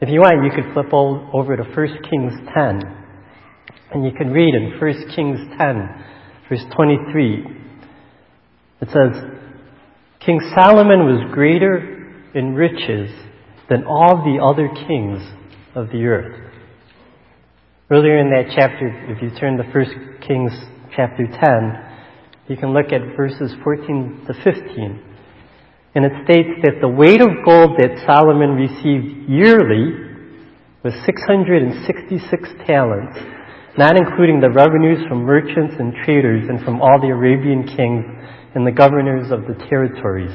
If 0.00 0.08
you 0.08 0.20
want, 0.20 0.44
you 0.44 0.50
could 0.50 0.72
flip 0.74 0.92
over 0.92 1.56
to 1.56 1.62
1 1.62 1.72
Kings 2.10 2.32
10, 2.54 2.80
and 3.92 4.04
you 4.04 4.10
can 4.16 4.32
read 4.32 4.54
in 4.54 4.78
1 4.80 5.14
Kings 5.14 5.38
10, 5.58 6.04
verse 6.48 6.64
23. 6.74 7.46
It 8.80 8.88
says, 8.88 9.22
King 10.24 10.40
Solomon 10.54 11.06
was 11.06 11.30
greater 11.32 12.30
in 12.34 12.54
riches 12.54 13.10
than 13.68 13.84
all 13.84 14.24
the 14.24 14.42
other 14.42 14.68
kings 14.86 15.22
of 15.74 15.88
the 15.90 16.04
earth. 16.04 16.51
Earlier 17.92 18.24
in 18.24 18.30
that 18.30 18.56
chapter, 18.56 18.88
if 19.12 19.20
you 19.20 19.28
turn 19.38 19.58
to 19.58 19.64
1 19.64 20.24
Kings 20.26 20.52
chapter 20.96 21.28
10, 21.28 22.48
you 22.48 22.56
can 22.56 22.72
look 22.72 22.88
at 22.88 23.14
verses 23.14 23.52
14 23.62 24.24
to 24.28 24.32
15. 24.32 25.02
And 25.94 26.06
it 26.06 26.12
states 26.24 26.56
that 26.64 26.80
the 26.80 26.88
weight 26.88 27.20
of 27.20 27.44
gold 27.44 27.76
that 27.76 28.00
Solomon 28.08 28.56
received 28.56 29.28
yearly 29.28 29.92
was 30.82 30.94
666 31.04 32.64
talents, 32.64 33.20
not 33.76 33.98
including 34.00 34.40
the 34.40 34.48
revenues 34.48 35.04
from 35.06 35.28
merchants 35.28 35.74
and 35.78 35.92
traders 36.02 36.48
and 36.48 36.64
from 36.64 36.80
all 36.80 36.96
the 36.98 37.12
Arabian 37.12 37.68
kings 37.76 38.08
and 38.54 38.66
the 38.66 38.72
governors 38.72 39.30
of 39.30 39.44
the 39.44 39.66
territories. 39.68 40.32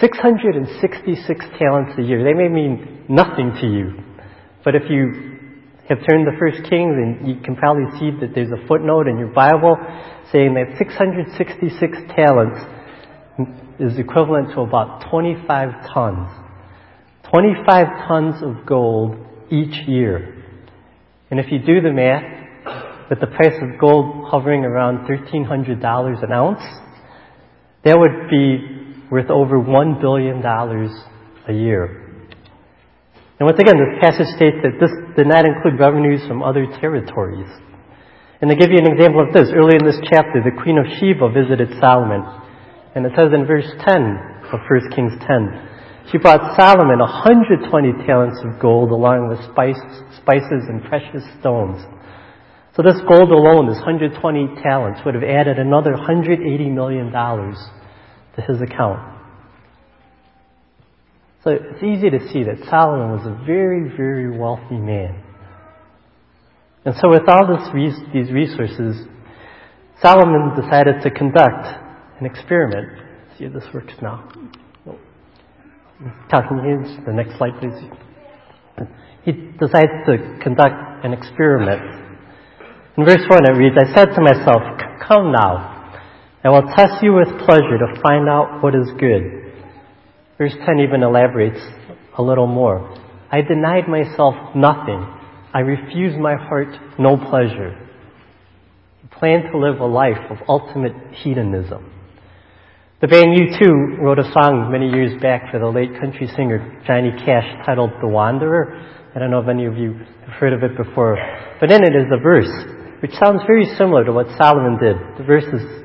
666 0.00 1.22
talents 1.56 1.94
a 1.96 2.02
year. 2.02 2.24
They 2.26 2.34
may 2.34 2.48
mean 2.48 3.06
nothing 3.08 3.54
to 3.60 3.66
you. 3.70 4.02
But 4.64 4.74
if 4.74 4.90
you 4.90 5.35
have 5.88 5.98
turned 6.08 6.26
to 6.26 6.36
First 6.38 6.68
Kings, 6.68 6.94
and 6.96 7.28
you 7.28 7.36
can 7.42 7.56
probably 7.56 7.86
see 7.98 8.10
that 8.20 8.34
there's 8.34 8.50
a 8.50 8.66
footnote 8.66 9.06
in 9.06 9.18
your 9.18 9.28
Bible 9.28 9.76
saying 10.32 10.54
that 10.54 10.76
666 10.78 11.98
talents 12.14 12.58
is 13.78 13.98
equivalent 13.98 14.50
to 14.54 14.60
about 14.60 15.08
25 15.10 15.92
tons. 15.92 16.28
25 17.30 17.86
tons 18.08 18.42
of 18.42 18.66
gold 18.66 19.16
each 19.50 19.86
year. 19.86 20.44
And 21.30 21.38
if 21.38 21.52
you 21.52 21.58
do 21.58 21.80
the 21.80 21.92
math, 21.92 22.36
with 23.08 23.20
the 23.20 23.26
price 23.26 23.54
of 23.62 23.78
gold 23.78 24.28
hovering 24.28 24.64
around 24.64 25.06
$1,300 25.06 26.24
an 26.24 26.32
ounce, 26.32 26.62
that 27.84 27.96
would 27.96 28.28
be 28.28 29.06
worth 29.10 29.30
over 29.30 29.58
$1 29.58 30.00
billion 30.00 30.44
a 30.44 31.52
year. 31.52 32.05
And 33.38 33.44
once 33.44 33.60
again, 33.60 33.76
this 33.76 34.00
passage 34.00 34.32
states 34.32 34.56
that 34.64 34.80
this 34.80 34.92
did 35.12 35.28
not 35.28 35.44
include 35.44 35.76
revenues 35.76 36.24
from 36.24 36.42
other 36.42 36.64
territories. 36.80 37.48
And 38.40 38.48
to 38.48 38.56
give 38.56 38.72
you 38.72 38.80
an 38.80 38.88
example 38.88 39.20
of 39.20 39.32
this, 39.32 39.52
early 39.52 39.76
in 39.76 39.84
this 39.84 40.00
chapter, 40.08 40.40
the 40.40 40.56
Queen 40.56 40.80
of 40.80 40.88
Sheba 40.96 41.28
visited 41.32 41.76
Solomon. 41.80 42.24
And 42.94 43.04
it 43.04 43.12
says 43.12 43.32
in 43.36 43.44
verse 43.44 43.68
10 43.84 44.52
of 44.52 44.60
1 44.64 44.92
Kings 44.96 45.12
10, 45.20 46.08
she 46.12 46.18
brought 46.18 46.56
Solomon 46.56 47.00
120 47.00 48.06
talents 48.06 48.40
of 48.44 48.60
gold 48.60 48.90
along 48.90 49.28
with 49.28 49.40
spice, 49.52 49.80
spices 50.16 50.64
and 50.68 50.84
precious 50.84 51.24
stones. 51.40 51.82
So 52.76 52.82
this 52.82 53.00
gold 53.08 53.32
alone, 53.32 53.68
this 53.68 53.80
120 53.84 54.62
talents, 54.62 55.00
would 55.04 55.14
have 55.14 55.24
added 55.24 55.58
another 55.58 55.92
$180 55.92 56.40
million 56.72 57.10
to 57.10 58.40
his 58.48 58.60
account. 58.60 59.15
So 61.46 61.52
it's 61.52 61.78
easy 61.78 62.10
to 62.10 62.18
see 62.32 62.42
that 62.42 62.58
Solomon 62.68 63.14
was 63.14 63.22
a 63.22 63.46
very, 63.46 63.86
very 63.96 64.36
wealthy 64.36 64.82
man. 64.82 65.22
And 66.84 66.92
so 67.00 67.08
with 67.08 67.22
all 67.28 67.46
this, 67.46 67.70
these 68.12 68.32
resources, 68.32 69.06
Solomon 70.02 70.58
decided 70.60 71.02
to 71.04 71.10
conduct 71.12 71.70
an 72.18 72.26
experiment. 72.26 72.88
See 73.38 73.44
if 73.44 73.52
this 73.52 73.62
works 73.72 73.92
now. 74.02 74.28
Talking 76.28 76.58
here, 76.66 76.82
the 77.06 77.12
next 77.12 77.38
slide 77.38 77.54
please. 77.60 77.78
He 79.22 79.30
decides 79.30 80.02
to 80.10 80.40
conduct 80.42 81.04
an 81.04 81.12
experiment. 81.12 81.78
In 82.98 83.04
verse 83.04 83.22
1 83.22 83.44
it 83.44 83.56
reads, 83.56 83.76
I 83.78 83.94
said 83.94 84.06
to 84.16 84.20
myself, 84.20 84.62
come 85.06 85.30
now, 85.30 85.94
I 86.42 86.48
will 86.48 86.66
test 86.74 87.04
you 87.04 87.14
with 87.14 87.28
pleasure 87.46 87.78
to 87.78 88.00
find 88.02 88.28
out 88.28 88.64
what 88.64 88.74
is 88.74 88.90
good. 88.98 89.45
Verse 90.38 90.52
10 90.66 90.80
even 90.80 91.02
elaborates 91.02 91.60
a 92.18 92.22
little 92.22 92.46
more. 92.46 92.96
I 93.30 93.40
denied 93.40 93.88
myself 93.88 94.34
nothing. 94.54 95.04
I 95.54 95.60
refused 95.60 96.18
my 96.18 96.36
heart 96.36 96.68
no 96.98 97.16
pleasure. 97.16 97.76
He 99.00 99.08
planned 99.18 99.44
to 99.52 99.58
live 99.58 99.80
a 99.80 99.86
life 99.86 100.30
of 100.30 100.38
ultimate 100.48 100.94
hedonism. 101.22 101.92
The 103.00 103.08
band 103.08 103.36
U2 103.36 103.98
wrote 104.00 104.18
a 104.18 104.32
song 104.32 104.72
many 104.72 104.88
years 104.88 105.20
back 105.20 105.50
for 105.50 105.58
the 105.58 105.68
late 105.68 106.00
country 106.00 106.28
singer 106.36 106.82
Johnny 106.86 107.12
Cash 107.24 107.66
titled 107.66 107.90
The 108.00 108.08
Wanderer. 108.08 108.72
I 109.14 109.18
don't 109.18 109.30
know 109.30 109.40
if 109.40 109.48
any 109.48 109.64
of 109.64 109.76
you 109.76 109.92
have 110.24 110.34
heard 110.40 110.52
of 110.52 110.62
it 110.62 110.76
before, 110.76 111.16
but 111.60 111.70
in 111.70 111.84
it 111.84 111.96
is 111.96 112.08
a 112.12 112.20
verse 112.20 112.48
which 113.00 113.12
sounds 113.22 113.42
very 113.46 113.66
similar 113.76 114.04
to 114.04 114.12
what 114.12 114.26
Solomon 114.36 114.78
did. 114.80 114.96
The 115.18 115.24
verse, 115.24 115.44
is, 115.44 115.84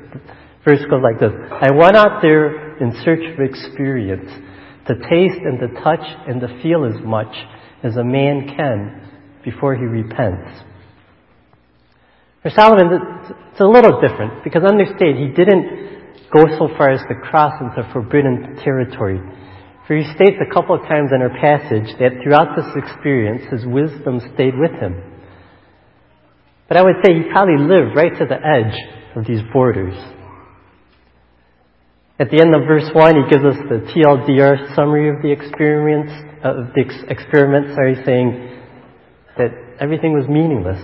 verse 0.64 0.80
goes 0.90 1.02
like 1.02 1.20
this. 1.20 1.32
I 1.50 1.72
went 1.72 1.96
out 1.96 2.22
there 2.22 2.76
in 2.78 2.92
search 3.04 3.20
of 3.32 3.40
experience, 3.40 4.30
to 4.86 4.94
taste 4.94 5.40
and 5.44 5.58
to 5.60 5.80
touch 5.82 6.04
and 6.26 6.40
to 6.40 6.60
feel 6.62 6.84
as 6.84 7.00
much 7.04 7.34
as 7.82 7.96
a 7.96 8.04
man 8.04 8.48
can 8.56 9.40
before 9.44 9.74
he 9.74 9.84
repents. 9.84 10.62
For 12.42 12.50
Solomon, 12.50 12.90
it's 13.52 13.60
a 13.60 13.64
little 13.64 14.00
different 14.00 14.42
because 14.42 14.64
understand 14.64 15.18
he 15.18 15.28
didn't 15.28 15.82
go 16.32 16.42
so 16.58 16.68
far 16.76 16.90
as 16.90 17.00
to 17.08 17.14
cross 17.14 17.54
into 17.60 17.88
forbidden 17.92 18.56
territory. 18.64 19.20
For 19.86 19.96
he 19.96 20.04
states 20.14 20.38
a 20.40 20.52
couple 20.52 20.74
of 20.74 20.82
times 20.82 21.10
in 21.14 21.22
our 21.22 21.36
passage 21.38 21.94
that 21.98 22.22
throughout 22.22 22.56
this 22.56 22.66
experience 22.74 23.42
his 23.50 23.66
wisdom 23.66 24.20
stayed 24.34 24.58
with 24.58 24.72
him. 24.72 25.02
But 26.68 26.78
I 26.78 26.82
would 26.82 26.96
say 27.04 27.14
he 27.14 27.30
probably 27.30 27.58
lived 27.58 27.94
right 27.94 28.16
to 28.18 28.26
the 28.26 28.38
edge 28.40 28.74
of 29.14 29.26
these 29.26 29.42
borders. 29.52 29.94
At 32.18 32.30
the 32.30 32.40
end 32.40 32.54
of 32.54 32.68
verse 32.68 32.90
1, 32.92 33.14
he 33.16 33.30
gives 33.30 33.44
us 33.44 33.56
the 33.68 33.80
TLDR 33.88 34.76
summary 34.76 35.08
of 35.08 35.22
the 35.22 35.32
experience, 35.32 36.10
of 36.44 36.74
the 36.74 36.84
ex- 36.84 37.04
experiment, 37.08 37.74
sorry, 37.74 37.96
saying 38.04 38.60
that 39.38 39.50
everything 39.80 40.12
was 40.12 40.28
meaningless. 40.28 40.80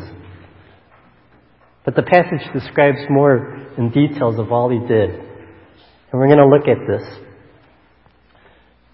But 1.85 1.97
the 1.97 2.03
passage 2.03 2.41
describes 2.55 2.99
more 3.11 3.69
in 3.77 3.91
details 3.91 4.39
of 4.39 4.53
all 4.53 4.71
he 4.71 4.79
did. 4.79 5.11
And 5.11 6.15
we're 6.15 6.29
going 6.29 6.39
to 6.39 6.49
look 6.49 6.67
at 6.67 6.87
this. 6.89 7.07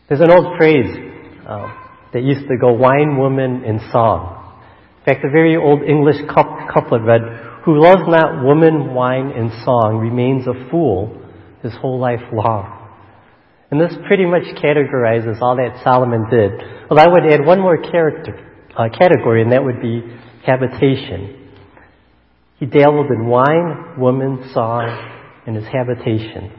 There's 0.09 0.21
an 0.21 0.33
old 0.33 0.59
phrase 0.59 0.91
uh, 1.47 1.73
that 2.13 2.23
used 2.23 2.49
to 2.49 2.57
go, 2.61 2.73
wine, 2.73 3.17
woman, 3.17 3.63
and 3.65 3.81
song. 3.93 4.59
In 4.99 5.05
fact, 5.05 5.25
a 5.25 5.31
very 5.31 5.57
old 5.57 5.83
English 5.83 6.17
couplet 6.29 7.03
read, 7.03 7.23
Who 7.65 7.81
loves 7.81 8.03
not 8.09 8.45
woman, 8.45 8.93
wine, 8.93 9.31
and 9.31 9.53
song 9.65 9.99
remains 10.03 10.47
a 10.49 10.69
fool 10.69 11.24
his 11.65 11.73
whole 11.81 11.99
life 11.99 12.21
long. 12.33 12.83
And 13.71 13.81
this 13.81 13.93
pretty 14.07 14.27
much 14.27 14.45
categorizes 14.63 15.41
all 15.41 15.57
that 15.57 15.83
Solomon 15.83 16.27
did. 16.31 16.53
Well, 16.89 17.01
I 17.01 17.09
would 17.09 17.27
add 17.27 17.45
one 17.45 17.59
more 17.59 17.81
character, 17.81 18.39
uh, 18.77 18.89
category, 18.97 19.43
and 19.43 19.51
that 19.51 19.65
would 19.65 19.81
be 19.81 20.03
habitation. 20.47 21.51
He 22.61 22.67
dabbled 22.67 23.11
in 23.11 23.27
wine, 23.27 23.99
woman, 23.99 24.51
song, 24.53 24.87
and 25.47 25.57
his 25.57 25.65
habitation. 25.65 26.53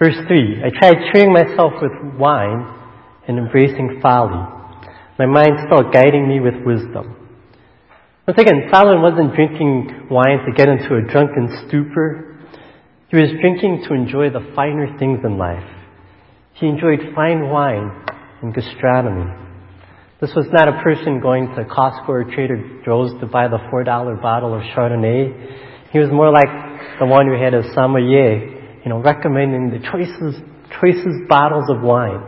Verse 0.00 0.16
3 0.26 0.62
I 0.64 0.70
tried 0.76 1.12
cheering 1.12 1.32
myself 1.32 1.74
with 1.80 2.18
wine 2.18 2.80
and 3.28 3.38
embracing 3.38 4.00
folly, 4.02 4.42
my 5.18 5.26
mind 5.26 5.52
still 5.66 5.92
guiding 5.92 6.26
me 6.26 6.40
with 6.40 6.54
wisdom. 6.66 7.14
Once 8.26 8.40
again, 8.40 8.68
Solomon 8.72 9.02
wasn't 9.02 9.34
drinking 9.34 10.08
wine 10.10 10.38
to 10.46 10.52
get 10.56 10.68
into 10.68 10.96
a 10.96 11.02
drunken 11.02 11.66
stupor 11.68 12.31
he 13.12 13.18
was 13.20 13.28
drinking 13.42 13.84
to 13.86 13.92
enjoy 13.92 14.30
the 14.30 14.40
finer 14.56 14.96
things 14.98 15.20
in 15.22 15.36
life. 15.36 15.68
He 16.54 16.66
enjoyed 16.66 17.12
fine 17.14 17.50
wine 17.50 17.92
and 18.40 18.54
gastronomy. 18.54 19.30
This 20.18 20.32
was 20.34 20.46
not 20.50 20.66
a 20.66 20.80
person 20.82 21.20
going 21.20 21.48
to 21.48 21.64
Costco 21.64 22.08
or 22.08 22.24
Trader 22.24 22.80
Joe's 22.86 23.12
to 23.20 23.26
buy 23.26 23.48
the 23.48 23.58
$4 23.70 24.22
bottle 24.22 24.54
of 24.54 24.62
Chardonnay. 24.62 25.92
He 25.92 25.98
was 25.98 26.08
more 26.10 26.32
like 26.32 26.48
the 26.98 27.04
one 27.04 27.26
who 27.26 27.36
had 27.36 27.52
a 27.52 27.74
sommelier, 27.74 28.80
you 28.82 28.88
know, 28.88 29.02
recommending 29.02 29.68
the 29.68 29.84
choicest, 29.92 30.40
choicest 30.80 31.28
bottles 31.28 31.68
of 31.68 31.82
wine. 31.82 32.24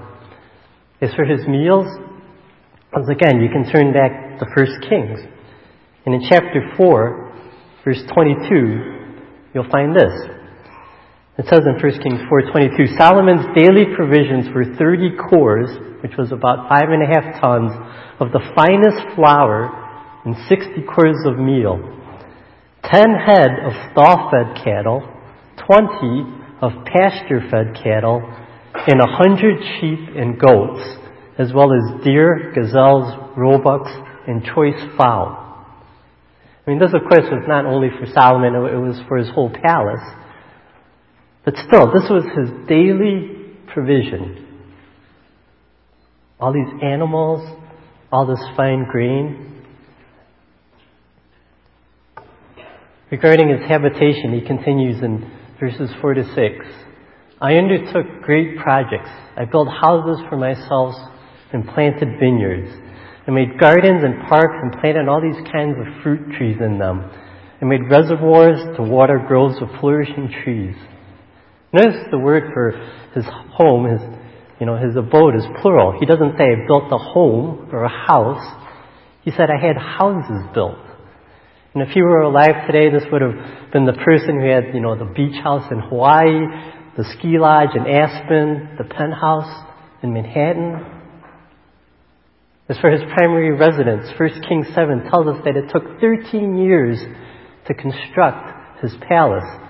As 1.00 1.14
for 1.14 1.24
his 1.24 1.48
meals, 1.48 1.86
once 2.92 3.08
again, 3.08 3.40
you 3.40 3.48
can 3.48 3.64
turn 3.72 3.94
back 3.94 4.38
to 4.38 4.44
1 4.54 4.90
Kings. 4.90 5.20
And 6.04 6.14
in 6.14 6.28
chapter 6.28 6.74
4, 6.76 7.32
verse 7.86 8.02
22, 8.12 9.24
you'll 9.54 9.70
find 9.70 9.96
this. 9.96 10.43
It 11.36 11.46
says 11.50 11.66
in 11.66 11.74
1 11.74 11.80
Kings 11.98 12.20
4.22, 12.30 12.96
Solomon's 12.96 13.46
daily 13.58 13.86
provisions 13.96 14.54
were 14.54 14.76
30 14.78 15.16
cors, 15.30 15.68
which 16.00 16.16
was 16.16 16.30
about 16.30 16.68
five 16.68 16.86
and 16.88 17.02
a 17.02 17.10
half 17.10 17.42
tons, 17.42 17.72
of 18.20 18.30
the 18.30 18.38
finest 18.54 19.16
flour 19.16 19.66
and 20.24 20.36
60 20.48 20.82
cors 20.86 21.18
of 21.26 21.36
meal, 21.36 21.82
10 22.84 23.02
head 23.26 23.50
of 23.66 23.72
stall-fed 23.90 24.62
cattle, 24.62 25.02
20 25.66 26.22
of 26.62 26.70
pasture-fed 26.86 27.82
cattle, 27.82 28.22
and 28.86 29.00
100 29.00 29.58
sheep 29.80 30.14
and 30.14 30.38
goats, 30.38 30.86
as 31.36 31.52
well 31.52 31.72
as 31.74 32.04
deer, 32.04 32.52
gazelles, 32.54 33.10
roebucks, 33.36 33.90
and 34.28 34.44
choice 34.54 34.80
fowl. 34.96 35.66
I 36.64 36.70
mean, 36.70 36.78
this 36.78 36.94
of 36.94 37.02
course 37.02 37.26
was 37.26 37.44
not 37.48 37.66
only 37.66 37.88
for 37.90 38.06
Solomon, 38.14 38.54
it 38.54 38.78
was 38.78 39.00
for 39.08 39.18
his 39.18 39.28
whole 39.30 39.50
palace. 39.50 40.23
But 41.44 41.54
still, 41.66 41.92
this 41.92 42.08
was 42.08 42.24
his 42.36 42.68
daily 42.68 43.30
provision. 43.72 44.40
All 46.40 46.52
these 46.52 46.72
animals, 46.82 47.58
all 48.10 48.26
this 48.26 48.42
fine 48.56 48.86
grain. 48.90 49.62
Regarding 53.10 53.50
his 53.50 53.60
habitation, 53.68 54.32
he 54.32 54.46
continues 54.46 55.02
in 55.02 55.30
verses 55.60 55.90
4 56.00 56.14
to 56.14 56.24
6. 56.24 56.66
I 57.40 57.56
undertook 57.56 58.22
great 58.22 58.56
projects. 58.58 59.10
I 59.36 59.44
built 59.44 59.68
houses 59.68 60.24
for 60.30 60.36
myself 60.36 60.94
and 61.52 61.68
planted 61.68 62.18
vineyards. 62.18 62.72
I 63.26 63.30
made 63.30 63.58
gardens 63.60 64.02
and 64.02 64.26
parks 64.28 64.56
and 64.62 64.80
planted 64.80 65.08
all 65.08 65.20
these 65.20 65.40
kinds 65.52 65.76
of 65.78 66.02
fruit 66.02 66.36
trees 66.36 66.56
in 66.60 66.78
them. 66.78 67.10
I 67.60 67.64
made 67.64 67.90
reservoirs 67.90 68.76
to 68.76 68.82
water 68.82 69.22
groves 69.26 69.56
of 69.60 69.68
flourishing 69.80 70.32
trees. 70.42 70.74
Notice 71.74 72.06
the 72.12 72.18
word 72.18 72.52
for 72.54 72.70
his 73.16 73.24
home, 73.26 73.90
his, 73.90 74.00
you 74.60 74.66
know, 74.66 74.76
his 74.76 74.94
abode 74.94 75.34
is 75.34 75.42
plural. 75.60 75.98
He 75.98 76.06
doesn't 76.06 76.38
say 76.38 76.44
I 76.44 76.66
built 76.68 76.84
a 76.92 76.98
home 76.98 77.68
or 77.72 77.82
a 77.82 77.88
house. 77.88 78.46
He 79.22 79.32
said 79.32 79.48
I 79.50 79.60
had 79.60 79.76
houses 79.76 80.46
built. 80.54 80.78
And 81.74 81.82
if 81.82 81.88
he 81.88 82.00
were 82.00 82.20
alive 82.20 82.68
today, 82.68 82.90
this 82.90 83.02
would 83.10 83.22
have 83.22 83.72
been 83.72 83.86
the 83.86 83.92
person 84.04 84.40
who 84.40 84.46
had, 84.46 84.72
you 84.72 84.80
know, 84.80 84.96
the 84.96 85.12
beach 85.12 85.34
house 85.42 85.66
in 85.72 85.80
Hawaii, 85.80 86.46
the 86.96 87.04
ski 87.18 87.38
lodge 87.40 87.74
in 87.74 87.88
Aspen, 87.88 88.76
the 88.78 88.84
penthouse 88.84 89.66
in 90.00 90.14
Manhattan. 90.14 90.80
As 92.68 92.78
for 92.78 92.88
his 92.88 93.02
primary 93.16 93.50
residence, 93.50 94.06
1 94.16 94.42
Kings 94.48 94.68
7 94.76 95.10
tells 95.10 95.26
us 95.26 95.42
that 95.44 95.56
it 95.56 95.70
took 95.72 96.00
13 96.00 96.56
years 96.56 97.00
to 97.66 97.74
construct 97.74 98.80
his 98.80 98.94
palace, 99.08 99.63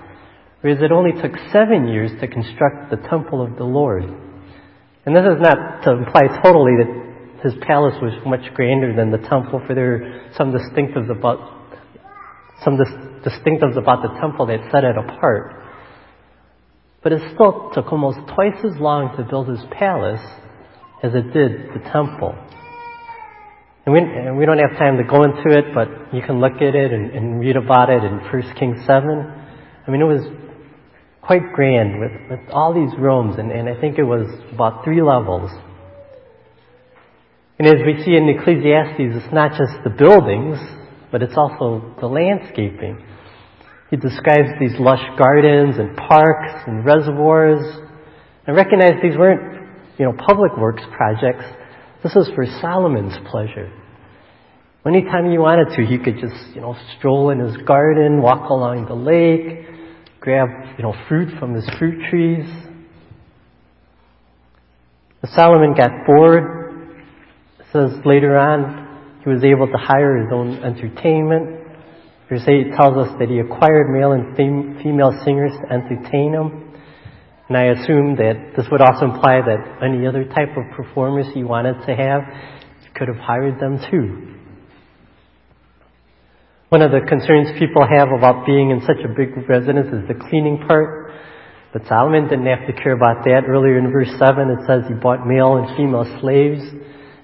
whereas 0.65 0.81
it 0.81 0.91
only 0.91 1.11
took 1.21 1.37
seven 1.53 1.87
years 1.87 2.09
to 2.19 2.27
construct 2.27 2.89
the 2.89 2.97
temple 3.07 3.39
of 3.39 3.55
the 3.55 3.63
Lord. 3.63 4.01
And 5.05 5.15
this 5.15 5.21
is 5.21 5.39
not 5.39 5.83
to 5.83 5.91
imply 5.91 6.25
totally 6.41 6.73
that 6.81 7.43
his 7.43 7.53
palace 7.61 7.93
was 8.01 8.17
much 8.25 8.51
grander 8.55 8.95
than 8.95 9.11
the 9.11 9.21
temple, 9.29 9.61
for 9.67 9.75
there 9.75 9.93
are 9.93 10.31
some 10.35 10.51
distinctives 10.51 11.11
about 11.11 11.69
some 12.63 12.79
distinctives 13.21 13.77
about 13.77 14.01
the 14.01 14.17
temple 14.19 14.47
that 14.47 14.57
set 14.71 14.83
it 14.83 14.97
apart. 14.97 15.53
But 17.03 17.11
it 17.11 17.21
still 17.35 17.69
took 17.71 17.91
almost 17.91 18.17
twice 18.33 18.57
as 18.65 18.81
long 18.81 19.15
to 19.17 19.23
build 19.23 19.47
his 19.47 19.61
palace 19.69 20.25
as 21.03 21.13
it 21.13 21.31
did 21.31 21.77
the 21.77 21.89
temple. 21.93 22.33
And 23.85 23.93
we, 23.93 23.99
and 23.99 24.35
we 24.35 24.47
don't 24.47 24.57
have 24.57 24.79
time 24.79 24.97
to 24.97 25.03
go 25.03 25.21
into 25.21 25.45
it, 25.45 25.75
but 25.75 26.11
you 26.11 26.23
can 26.25 26.41
look 26.41 26.55
at 26.55 26.73
it 26.73 26.91
and, 26.91 27.11
and 27.11 27.39
read 27.39 27.55
about 27.55 27.91
it 27.91 28.03
in 28.03 28.17
1 28.17 28.55
Kings 28.57 28.83
7. 28.87 29.05
I 29.85 29.91
mean, 29.91 30.01
it 30.01 30.05
was 30.05 30.25
quite 31.25 31.53
grand 31.53 31.99
with, 31.99 32.11
with 32.29 32.49
all 32.51 32.73
these 32.73 32.97
rooms, 32.99 33.37
and, 33.37 33.51
and 33.51 33.67
I 33.67 33.79
think 33.79 33.97
it 33.97 34.03
was 34.03 34.27
about 34.53 34.83
three 34.83 35.01
levels. 35.01 35.51
And 37.57 37.67
as 37.67 37.81
we 37.85 38.03
see 38.03 38.15
in 38.15 38.27
Ecclesiastes, 38.29 39.23
it's 39.23 39.33
not 39.33 39.51
just 39.51 39.83
the 39.83 39.89
buildings, 39.89 40.59
but 41.11 41.23
it's 41.23 41.37
also 41.37 41.95
the 41.99 42.07
landscaping. 42.07 43.01
He 43.89 43.97
describes 43.97 44.49
these 44.59 44.77
lush 44.79 45.03
gardens 45.17 45.77
and 45.77 45.95
parks 45.95 46.63
and 46.67 46.83
reservoirs. 46.83 47.63
And 48.45 48.55
recognize 48.55 49.01
these 49.01 49.17
weren't, 49.17 49.69
you 49.97 50.05
know, 50.05 50.13
public 50.27 50.57
works 50.57 50.83
projects. 50.95 51.45
This 52.03 52.13
was 52.13 52.29
for 52.35 52.45
Solomon's 52.61 53.15
pleasure. 53.31 53.71
Anytime 54.85 55.31
he 55.31 55.37
wanted 55.37 55.75
to, 55.77 55.85
he 55.85 55.97
could 55.97 56.19
just, 56.19 56.53
you 56.53 56.61
know, 56.61 56.75
stroll 56.97 57.31
in 57.31 57.39
his 57.39 57.57
garden, 57.65 58.21
walk 58.21 58.49
along 58.49 58.85
the 58.85 58.93
lake, 58.93 59.65
grab, 60.25 60.49
you 60.77 60.83
know, 60.83 60.93
fruit 61.07 61.29
from 61.39 61.53
his 61.53 61.69
fruit 61.77 62.09
trees. 62.09 62.45
As 65.21 65.29
Solomon 65.35 65.75
got 65.75 65.91
bored, 66.05 66.97
it 67.59 67.65
says 67.71 68.03
later 68.03 68.35
on, 68.35 69.21
he 69.23 69.29
was 69.29 69.43
able 69.43 69.67
to 69.67 69.77
hire 69.77 70.17
his 70.17 70.33
own 70.33 70.57
entertainment. 70.63 71.61
Verse 72.27 72.41
8 72.41 72.73
tells 72.75 72.97
us 72.97 73.13
that 73.19 73.29
he 73.29 73.37
acquired 73.37 73.87
male 73.93 74.13
and 74.13 74.35
female 74.81 75.13
singers 75.23 75.51
to 75.61 75.71
entertain 75.71 76.33
him. 76.33 76.73
And 77.47 77.55
I 77.55 77.65
assume 77.65 78.15
that 78.15 78.53
this 78.57 78.65
would 78.71 78.81
also 78.81 79.05
imply 79.05 79.41
that 79.45 79.77
any 79.83 80.07
other 80.07 80.25
type 80.25 80.57
of 80.57 80.75
performers 80.75 81.27
he 81.35 81.43
wanted 81.43 81.85
to 81.85 81.95
have, 81.95 82.23
he 82.81 82.89
could 82.95 83.07
have 83.07 83.17
hired 83.17 83.59
them 83.59 83.77
too. 83.91 84.34
One 86.69 86.81
of 86.81 86.89
the 86.89 87.01
concerns 87.07 87.57
people 87.59 87.85
have 87.85 88.09
about 88.09 88.45
being 88.45 88.71
in 88.71 88.81
such 88.81 88.97
a 89.05 89.07
big 89.07 89.37
residence 89.47 89.87
is 89.93 90.07
the 90.07 90.17
cleaning 90.29 90.65
part. 90.67 91.13
But 91.71 91.85
Solomon 91.87 92.27
didn't 92.27 92.47
have 92.47 92.65
to 92.65 92.73
care 92.73 92.93
about 92.93 93.23
that. 93.25 93.43
Earlier 93.47 93.77
in 93.77 93.91
verse 93.91 94.09
7, 94.17 94.49
it 94.49 94.59
says 94.65 94.83
he 94.87 94.95
bought 94.95 95.27
male 95.27 95.57
and 95.57 95.77
female 95.77 96.05
slaves 96.21 96.63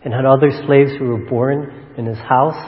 and 0.03 0.13
had 0.13 0.25
other 0.25 0.51
slaves 0.67 0.91
who 0.99 1.05
were 1.05 1.25
born 1.29 1.93
in 1.97 2.05
his 2.05 2.19
house. 2.19 2.59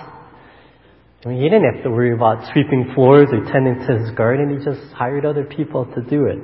I 1.23 1.29
mean, 1.29 1.43
he 1.43 1.49
didn't 1.49 1.75
have 1.75 1.83
to 1.83 1.91
worry 1.91 2.13
about 2.13 2.51
sweeping 2.51 2.91
floors 2.95 3.29
or 3.31 3.45
tending 3.51 3.85
to 3.85 3.99
his 3.99 4.11
garden. 4.11 4.57
He 4.57 4.65
just 4.65 4.93
hired 4.93 5.25
other 5.25 5.43
people 5.43 5.85
to 5.93 6.01
do 6.01 6.25
it. 6.25 6.39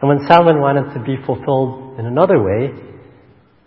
And 0.00 0.08
when 0.08 0.26
Solomon 0.28 0.60
wanted 0.60 0.92
to 0.94 1.00
be 1.00 1.16
fulfilled 1.24 1.98
in 1.98 2.06
another 2.06 2.42
way, 2.42 2.70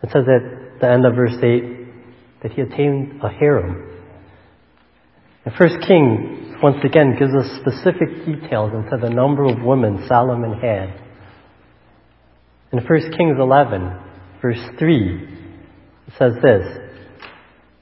it 0.04 0.10
says 0.12 0.26
at 0.28 0.80
the 0.80 0.92
end 0.92 1.06
of 1.06 1.16
verse 1.16 1.38
8 1.42 2.44
that 2.44 2.52
he 2.52 2.62
attained 2.62 3.22
a 3.24 3.30
harem. 3.30 3.95
And 5.46 5.54
First 5.56 5.76
King, 5.88 6.58
once 6.62 6.84
again, 6.84 7.16
gives 7.20 7.34
us 7.36 7.60
specific 7.62 8.26
details 8.26 8.72
into 8.74 8.98
the 9.00 9.14
number 9.14 9.46
of 9.46 9.62
women 9.64 10.04
Solomon 10.08 10.60
had. 10.60 11.00
In 12.72 12.84
1 12.84 13.12
Kings 13.16 13.38
11, 13.40 13.96
verse 14.42 14.70
3, 14.80 15.28
it 16.08 16.14
says 16.18 16.34
this 16.42 16.66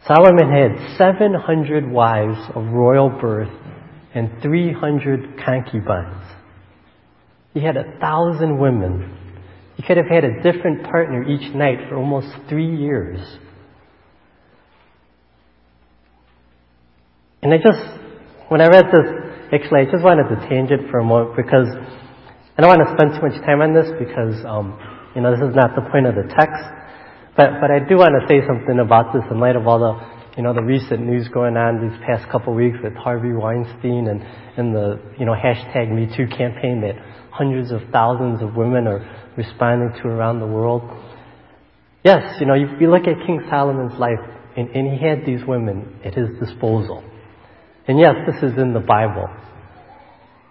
Solomon 0.06 0.50
had 0.52 0.98
700 0.98 1.90
wives 1.90 2.38
of 2.54 2.66
royal 2.68 3.10
birth 3.10 3.52
and 4.14 4.30
300 4.42 5.42
concubines. 5.46 6.22
He 7.54 7.62
had 7.62 7.78
a 7.78 7.98
thousand 8.02 8.60
women. 8.60 9.18
He 9.78 9.84
could 9.84 9.98
have 9.98 10.08
had 10.08 10.26
a 10.26 10.44
different 10.44 10.84
partner 10.84 11.24
each 11.24 11.56
night 11.56 11.88
for 11.88 11.96
almost 11.96 12.28
three 12.50 12.76
years. 12.76 13.20
And 17.44 17.54
I 17.54 17.58
just, 17.58 17.84
when 18.48 18.62
I 18.62 18.68
read 18.72 18.88
this, 18.88 19.04
actually, 19.52 19.84
I 19.84 19.92
just 19.92 20.00
wanted 20.00 20.32
to 20.32 20.48
change 20.48 20.72
it 20.72 20.90
for 20.90 21.00
a 21.00 21.04
moment 21.04 21.36
because 21.36 21.68
I 22.56 22.64
don't 22.64 22.72
want 22.72 22.88
to 22.88 22.96
spend 22.96 23.20
too 23.20 23.28
much 23.28 23.36
time 23.44 23.60
on 23.60 23.76
this 23.76 23.92
because, 24.00 24.40
um, 24.48 24.80
you 25.12 25.20
know, 25.20 25.36
this 25.36 25.44
is 25.44 25.52
not 25.52 25.76
the 25.76 25.84
point 25.92 26.08
of 26.08 26.16
the 26.16 26.24
text. 26.32 26.64
But, 27.36 27.60
but 27.60 27.68
I 27.68 27.84
do 27.84 28.00
want 28.00 28.16
to 28.16 28.24
say 28.32 28.40
something 28.48 28.80
about 28.80 29.12
this 29.12 29.28
in 29.28 29.44
light 29.44 29.60
of 29.60 29.68
all 29.68 29.76
the, 29.76 29.94
you 30.40 30.44
know, 30.48 30.56
the 30.56 30.64
recent 30.64 31.04
news 31.04 31.28
going 31.28 31.60
on 31.60 31.84
these 31.84 32.00
past 32.08 32.32
couple 32.32 32.54
of 32.54 32.58
weeks 32.58 32.80
with 32.80 32.96
Harvey 32.96 33.36
Weinstein 33.36 34.08
and, 34.08 34.24
and 34.56 34.72
the, 34.72 35.04
you 35.20 35.28
know, 35.28 35.36
hashtag 35.36 35.92
MeToo 35.92 36.32
campaign 36.32 36.80
that 36.88 36.96
hundreds 37.28 37.76
of 37.76 37.84
thousands 37.92 38.40
of 38.42 38.56
women 38.56 38.88
are 38.88 39.04
responding 39.36 39.92
to 40.00 40.08
around 40.08 40.40
the 40.40 40.48
world. 40.48 40.88
Yes, 42.08 42.40
you 42.40 42.48
know, 42.48 42.56
you, 42.56 42.72
you 42.80 42.88
look 42.88 43.04
at 43.04 43.20
King 43.28 43.44
Solomon's 43.52 44.00
life 44.00 44.24
and, 44.56 44.70
and 44.70 44.96
he 44.96 45.04
had 45.04 45.26
these 45.26 45.44
women 45.46 46.00
at 46.06 46.14
his 46.14 46.30
disposal. 46.40 47.04
And 47.88 48.00
yes, 48.00 48.16
this 48.26 48.52
is 48.52 48.58
in 48.58 48.74
the 48.74 48.80
Bible. 48.80 49.28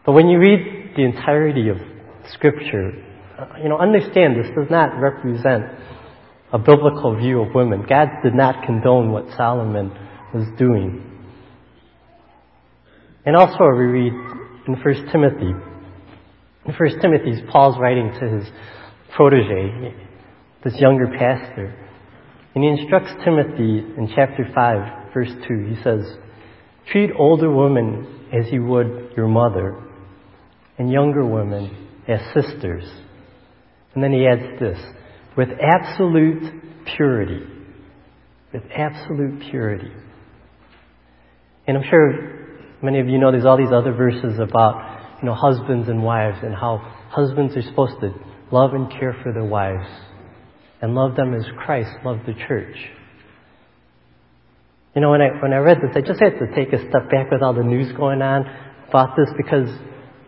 But 0.04 0.12
when 0.12 0.28
you 0.28 0.38
read 0.38 0.92
the 0.96 1.02
entirety 1.04 1.68
of 1.68 1.78
Scripture, 2.32 2.92
uh, 3.38 3.58
you 3.62 3.68
know, 3.68 3.78
understand 3.78 4.36
this 4.36 4.50
does 4.54 4.70
not 4.70 5.00
represent 5.00 5.64
a 6.52 6.58
biblical 6.58 7.16
view 7.16 7.40
of 7.40 7.54
women. 7.54 7.84
God 7.88 8.08
did 8.22 8.34
not 8.34 8.64
condone 8.66 9.10
what 9.10 9.24
Solomon 9.36 9.90
was 10.34 10.46
doing. 10.58 11.02
And 13.24 13.36
also 13.36 13.64
we 13.76 13.84
read 13.84 14.12
in 14.66 14.74
1 14.74 15.08
Timothy. 15.10 15.54
In 16.64 16.74
1 16.74 17.00
Timothy, 17.00 17.42
Paul's 17.50 17.78
writing 17.78 18.12
to 18.20 18.28
his 18.28 18.48
protege, 19.16 19.94
this 20.64 20.74
younger 20.78 21.06
pastor. 21.18 21.74
And 22.54 22.62
he 22.62 22.70
instructs 22.70 23.10
Timothy 23.24 23.78
in 23.96 24.12
chapter 24.14 24.46
5, 24.54 25.14
verse 25.14 25.32
2. 25.48 25.74
He 25.74 25.82
says, 25.82 26.18
Treat 26.90 27.10
older 27.16 27.50
women 27.50 28.28
as 28.32 28.52
you 28.52 28.64
would 28.64 29.12
your 29.16 29.28
mother, 29.28 29.80
and 30.78 30.90
younger 30.90 31.24
women 31.24 31.88
as 32.08 32.20
sisters. 32.34 32.84
And 33.94 34.02
then 34.02 34.12
he 34.12 34.26
adds 34.26 34.58
this 34.58 34.78
with 35.36 35.48
absolute 35.60 36.62
purity. 36.96 37.46
With 38.52 38.62
absolute 38.74 39.50
purity. 39.50 39.92
And 41.66 41.76
I'm 41.76 41.84
sure 41.88 42.48
many 42.82 43.00
of 43.00 43.08
you 43.08 43.18
know 43.18 43.30
there's 43.30 43.44
all 43.44 43.56
these 43.56 43.72
other 43.72 43.92
verses 43.92 44.38
about, 44.40 45.18
you 45.20 45.26
know, 45.26 45.34
husbands 45.34 45.88
and 45.88 46.02
wives 46.02 46.38
and 46.42 46.54
how 46.54 46.78
husbands 47.10 47.56
are 47.56 47.62
supposed 47.62 48.00
to 48.00 48.12
love 48.50 48.72
and 48.74 48.90
care 48.90 49.14
for 49.22 49.32
their 49.32 49.44
wives. 49.44 49.88
and 50.82 50.96
love 50.96 51.14
them 51.14 51.32
as 51.32 51.44
Christ 51.64 51.90
loved 52.04 52.26
the 52.26 52.34
church. 52.48 52.76
You 54.94 55.00
know, 55.00 55.11
when 55.11 55.22
I, 55.22 55.28
when 55.40 55.55
I 55.55 55.57
read 55.57 55.78
this, 55.78 55.96
I 55.96 56.02
just 56.02 56.20
had 56.20 56.38
to 56.38 56.55
take 56.55 56.72
a 56.74 56.78
step 56.78 57.11
back 57.11 57.31
with 57.31 57.42
all 57.42 57.55
the 57.55 57.62
news 57.62 57.90
going 57.92 58.20
on 58.20 58.44
about 58.88 59.16
this 59.16 59.28
because 59.38 59.70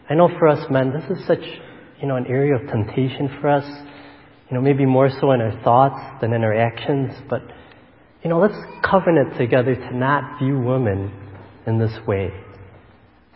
I 0.08 0.14
know 0.14 0.28
for 0.38 0.48
us 0.48 0.64
men, 0.70 0.90
this 0.90 1.18
is 1.18 1.26
such, 1.26 1.44
you 2.00 2.08
know, 2.08 2.16
an 2.16 2.26
area 2.26 2.54
of 2.54 2.66
temptation 2.68 3.28
for 3.40 3.50
us. 3.50 3.66
You 4.48 4.56
know, 4.56 4.62
maybe 4.62 4.86
more 4.86 5.10
so 5.10 5.32
in 5.32 5.42
our 5.42 5.62
thoughts 5.62 6.20
than 6.22 6.32
in 6.32 6.42
our 6.42 6.54
actions, 6.54 7.12
but, 7.28 7.42
you 8.22 8.30
know, 8.30 8.38
let's 8.38 8.56
covenant 8.82 9.36
together 9.36 9.74
to 9.74 9.96
not 9.96 10.38
view 10.38 10.58
women 10.58 11.12
in 11.66 11.78
this 11.78 11.92
way. 12.06 12.30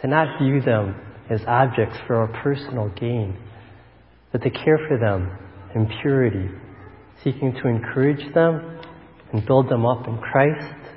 To 0.00 0.06
not 0.06 0.40
view 0.40 0.62
them 0.62 0.96
as 1.28 1.42
objects 1.46 1.98
for 2.06 2.16
our 2.16 2.28
personal 2.42 2.88
gain, 2.88 3.36
but 4.32 4.42
to 4.42 4.50
care 4.50 4.78
for 4.88 4.98
them 4.98 5.36
in 5.74 5.90
purity, 6.00 6.48
seeking 7.22 7.52
to 7.52 7.68
encourage 7.68 8.32
them 8.32 8.80
and 9.32 9.44
build 9.44 9.68
them 9.68 9.84
up 9.84 10.06
in 10.06 10.16
Christ 10.18 10.87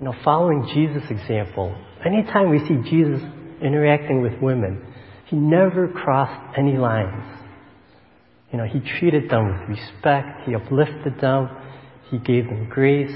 you 0.00 0.06
know, 0.06 0.14
following 0.24 0.66
Jesus' 0.72 1.10
example, 1.10 1.76
anytime 2.04 2.48
we 2.48 2.58
see 2.60 2.90
Jesus 2.90 3.22
interacting 3.62 4.22
with 4.22 4.32
women, 4.40 4.82
he 5.26 5.36
never 5.36 5.88
crossed 5.88 6.56
any 6.58 6.78
lines. 6.78 7.22
You 8.50 8.58
know, 8.58 8.64
he 8.64 8.80
treated 8.98 9.30
them 9.30 9.46
with 9.46 9.78
respect, 9.78 10.46
he 10.46 10.54
uplifted 10.54 11.20
them, 11.20 11.50
he 12.10 12.18
gave 12.18 12.46
them 12.46 12.68
grace. 12.70 13.14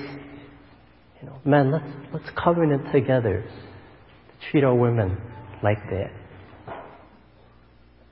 You 1.21 1.29
know, 1.29 1.39
men, 1.45 1.73
let's 1.73 1.87
let's 2.13 2.31
covenant 2.37 2.93
together 2.93 3.43
to 3.43 4.51
treat 4.51 4.63
our 4.63 4.75
women 4.75 5.17
like 5.63 5.83
that. 5.89 6.13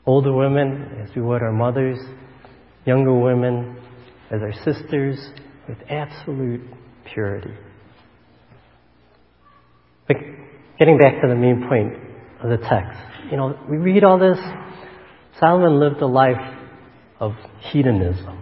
Older 0.06 0.32
women, 0.32 0.98
as 1.02 1.14
we 1.14 1.20
would 1.20 1.42
our 1.42 1.52
mothers, 1.52 1.98
younger 2.86 3.12
women 3.12 3.76
as 4.30 4.40
our 4.40 4.54
sisters, 4.64 5.18
with 5.68 5.78
absolute 5.88 6.62
purity. 7.04 7.52
But 10.12 10.78
getting 10.78 10.98
back 10.98 11.20
to 11.22 11.28
the 11.28 11.34
main 11.34 11.66
point 11.68 11.94
of 12.42 12.50
the 12.50 12.58
text, 12.58 12.98
you 13.30 13.36
know, 13.36 13.58
we 13.68 13.76
read 13.78 14.04
all 14.04 14.18
this. 14.18 14.38
Solomon 15.38 15.78
lived 15.80 16.00
a 16.02 16.06
life 16.06 16.58
of 17.20 17.32
hedonism. 17.72 18.38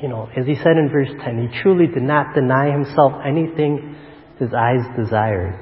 You 0.00 0.08
know, 0.08 0.28
as 0.36 0.46
he 0.46 0.54
said 0.54 0.76
in 0.78 0.88
verse 0.90 1.10
10, 1.24 1.48
he 1.48 1.60
truly 1.62 1.86
did 1.86 2.02
not 2.02 2.34
deny 2.34 2.70
himself 2.70 3.12
anything 3.26 3.96
his 4.38 4.50
eyes 4.54 4.80
desired. 4.96 5.58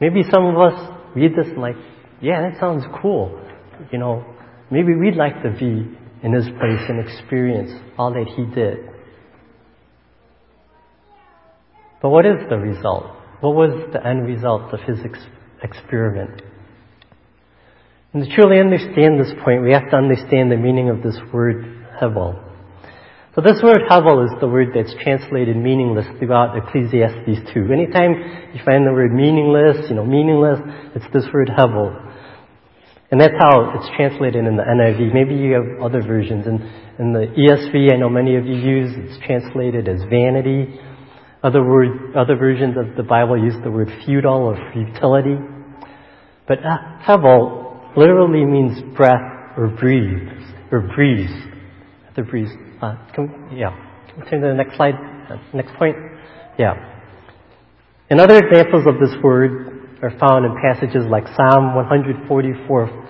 Maybe 0.00 0.22
some 0.32 0.46
of 0.46 0.58
us 0.58 0.90
read 1.14 1.32
this 1.32 1.46
and 1.46 1.58
like, 1.58 1.76
yeah, 2.20 2.50
that 2.50 2.58
sounds 2.58 2.82
cool. 3.00 3.40
You 3.92 3.98
know, 3.98 4.24
maybe 4.70 4.94
we'd 4.94 5.16
like 5.16 5.42
to 5.42 5.50
be 5.50 5.96
in 6.24 6.32
his 6.32 6.46
place 6.46 6.82
and 6.88 7.00
experience 7.08 7.70
all 7.96 8.12
that 8.12 8.26
he 8.26 8.44
did. 8.54 8.91
But 12.02 12.10
what 12.10 12.26
is 12.26 12.36
the 12.50 12.58
result? 12.58 13.06
What 13.40 13.54
was 13.54 13.90
the 13.92 14.04
end 14.04 14.26
result 14.26 14.74
of 14.74 14.80
his 14.80 14.98
ex- 15.04 15.24
experiment? 15.62 16.42
And 18.12 18.24
to 18.24 18.34
truly 18.34 18.60
understand 18.60 19.18
this 19.18 19.32
point, 19.44 19.62
we 19.62 19.72
have 19.72 19.88
to 19.90 19.96
understand 19.96 20.50
the 20.50 20.56
meaning 20.56 20.90
of 20.90 21.02
this 21.02 21.16
word 21.32 21.64
hevel. 22.02 22.42
So 23.34 23.40
this 23.40 23.62
word 23.62 23.88
hevel 23.88 24.26
is 24.26 24.40
the 24.40 24.48
word 24.48 24.68
that's 24.74 24.92
translated 25.02 25.56
meaningless 25.56 26.04
throughout 26.18 26.54
Ecclesiastes 26.54 27.54
2. 27.54 27.72
Anytime 27.72 28.52
you 28.52 28.60
find 28.62 28.86
the 28.86 28.92
word 28.92 29.14
meaningless, 29.14 29.88
you 29.88 29.96
know, 29.96 30.04
meaningless, 30.04 30.60
it's 30.94 31.06
this 31.14 31.24
word 31.32 31.48
hevel. 31.48 31.96
And 33.10 33.20
that's 33.20 33.32
how 33.38 33.72
it's 33.76 33.88
translated 33.96 34.44
in 34.44 34.56
the 34.56 34.62
NIV. 34.62 35.14
Maybe 35.14 35.34
you 35.34 35.54
have 35.54 35.80
other 35.80 36.02
versions. 36.02 36.46
In, 36.46 36.60
in 36.98 37.12
the 37.12 37.32
ESV, 37.32 37.94
I 37.94 37.96
know 37.96 38.10
many 38.10 38.36
of 38.36 38.44
you 38.44 38.56
use, 38.56 38.92
it's 38.96 39.24
translated 39.24 39.88
as 39.88 40.02
vanity. 40.10 40.78
Other, 41.42 41.64
word, 41.64 42.14
other 42.16 42.36
versions 42.36 42.76
of 42.76 42.96
the 42.96 43.02
Bible 43.02 43.36
use 43.36 43.54
the 43.64 43.70
word 43.70 43.88
futile 44.04 44.54
or 44.54 44.72
futility. 44.72 45.36
But 46.46 46.58
uh, 46.64 46.78
hevel 47.04 47.96
literally 47.96 48.44
means 48.44 48.80
breath 48.96 49.56
or 49.56 49.68
breathe 49.68 50.28
or 50.70 50.80
breeze. 50.94 51.30
The 52.14 52.22
breeze. 52.22 52.50
Uh, 52.80 52.96
can, 53.14 53.48
yeah. 53.52 53.70
Can 54.08 54.20
we 54.22 54.30
turn 54.30 54.40
to 54.42 54.48
the 54.48 54.54
next 54.54 54.76
slide? 54.76 54.94
Uh, 54.94 55.36
next 55.52 55.74
point? 55.74 55.96
Yeah. 56.58 56.74
And 58.10 58.20
other 58.20 58.38
examples 58.38 58.84
of 58.86 59.00
this 59.00 59.16
word 59.22 59.98
are 60.02 60.16
found 60.18 60.44
in 60.44 60.54
passages 60.62 61.04
like 61.08 61.24
Psalm 61.36 61.74
144 61.74 63.02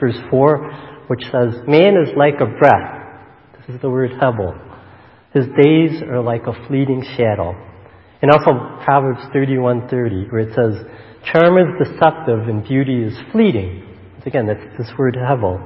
verse 0.00 0.16
4, 0.30 1.04
which 1.08 1.22
says, 1.24 1.60
Man 1.66 1.96
is 1.96 2.14
like 2.16 2.40
a 2.40 2.46
breath. 2.46 3.58
This 3.58 3.76
is 3.76 3.82
the 3.82 3.90
word 3.90 4.10
hevel. 4.12 4.58
His 5.32 5.46
days 5.46 6.02
are 6.02 6.20
like 6.20 6.42
a 6.46 6.66
fleeting 6.66 7.04
shadow. 7.16 7.54
And 8.24 8.32
also 8.32 8.80
Proverbs 8.82 9.20
31:30, 9.34 10.32
where 10.32 10.40
it 10.40 10.54
says, 10.54 10.82
"Charm 11.24 11.58
is 11.58 11.76
deceptive 11.76 12.48
and 12.48 12.64
beauty 12.64 13.02
is 13.02 13.20
fleeting." 13.30 13.82
Again, 14.24 14.46
that's 14.46 14.64
this 14.78 14.90
word 14.96 15.14
hevel. 15.14 15.60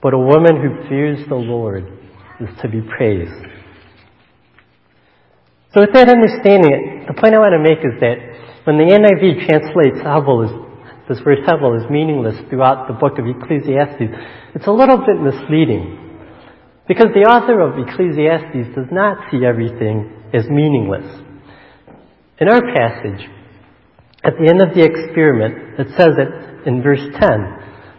But 0.00 0.14
a 0.14 0.18
woman 0.18 0.56
who 0.56 0.88
fears 0.88 1.26
the 1.26 1.34
Lord 1.34 1.84
is 2.40 2.48
to 2.62 2.68
be 2.68 2.80
praised. 2.80 3.44
So 5.72 5.82
with 5.82 5.92
that 5.92 6.08
understanding, 6.08 7.04
the 7.08 7.12
point 7.12 7.34
I 7.34 7.40
want 7.40 7.52
to 7.52 7.58
make 7.58 7.84
is 7.84 8.00
that 8.00 8.20
when 8.64 8.78
the 8.78 8.94
NIV 8.94 9.44
translates 9.44 9.98
hevel 9.98 10.46
as 10.46 10.52
this 11.08 11.22
word 11.26 11.40
hevel 11.44 11.76
is 11.76 11.90
meaningless 11.90 12.40
throughout 12.48 12.88
the 12.88 12.94
book 12.94 13.18
of 13.18 13.26
Ecclesiastes, 13.26 14.16
it's 14.54 14.66
a 14.66 14.72
little 14.72 15.04
bit 15.04 15.20
misleading. 15.20 15.98
Because 16.88 17.12
the 17.12 17.28
author 17.28 17.60
of 17.60 17.78
Ecclesiastes 17.78 18.74
does 18.74 18.90
not 18.90 19.30
see 19.30 19.44
everything 19.44 20.10
as 20.32 20.48
meaningless. 20.48 21.25
In 22.38 22.48
our 22.48 22.60
passage, 22.60 23.28
at 24.22 24.34
the 24.38 24.48
end 24.48 24.60
of 24.60 24.74
the 24.74 24.84
experiment, 24.84 25.80
it 25.80 25.88
says 25.96 26.16
that 26.16 26.66
in 26.66 26.82
verse 26.82 27.00
10, 27.00 27.20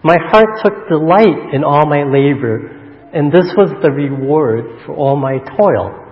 My 0.03 0.17
heart 0.29 0.61
took 0.63 0.87
delight 0.87 1.53
in 1.53 1.63
all 1.63 1.85
my 1.87 2.03
labor, 2.03 3.09
and 3.13 3.31
this 3.31 3.49
was 3.57 3.71
the 3.81 3.91
reward 3.91 4.85
for 4.85 4.93
all 4.93 5.15
my 5.15 5.39
toil. 5.39 6.03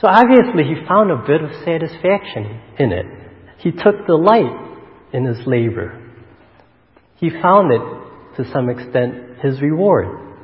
So 0.00 0.08
obviously 0.08 0.64
he 0.64 0.86
found 0.88 1.10
a 1.10 1.24
bit 1.26 1.42
of 1.42 1.50
satisfaction 1.64 2.60
in 2.78 2.92
it. 2.92 3.06
He 3.58 3.72
took 3.72 4.06
delight 4.06 4.78
in 5.12 5.24
his 5.24 5.46
labor. 5.46 6.00
He 7.16 7.30
found 7.30 7.72
it, 7.72 8.36
to 8.36 8.50
some 8.52 8.70
extent, 8.70 9.40
his 9.42 9.60
reward. 9.60 10.36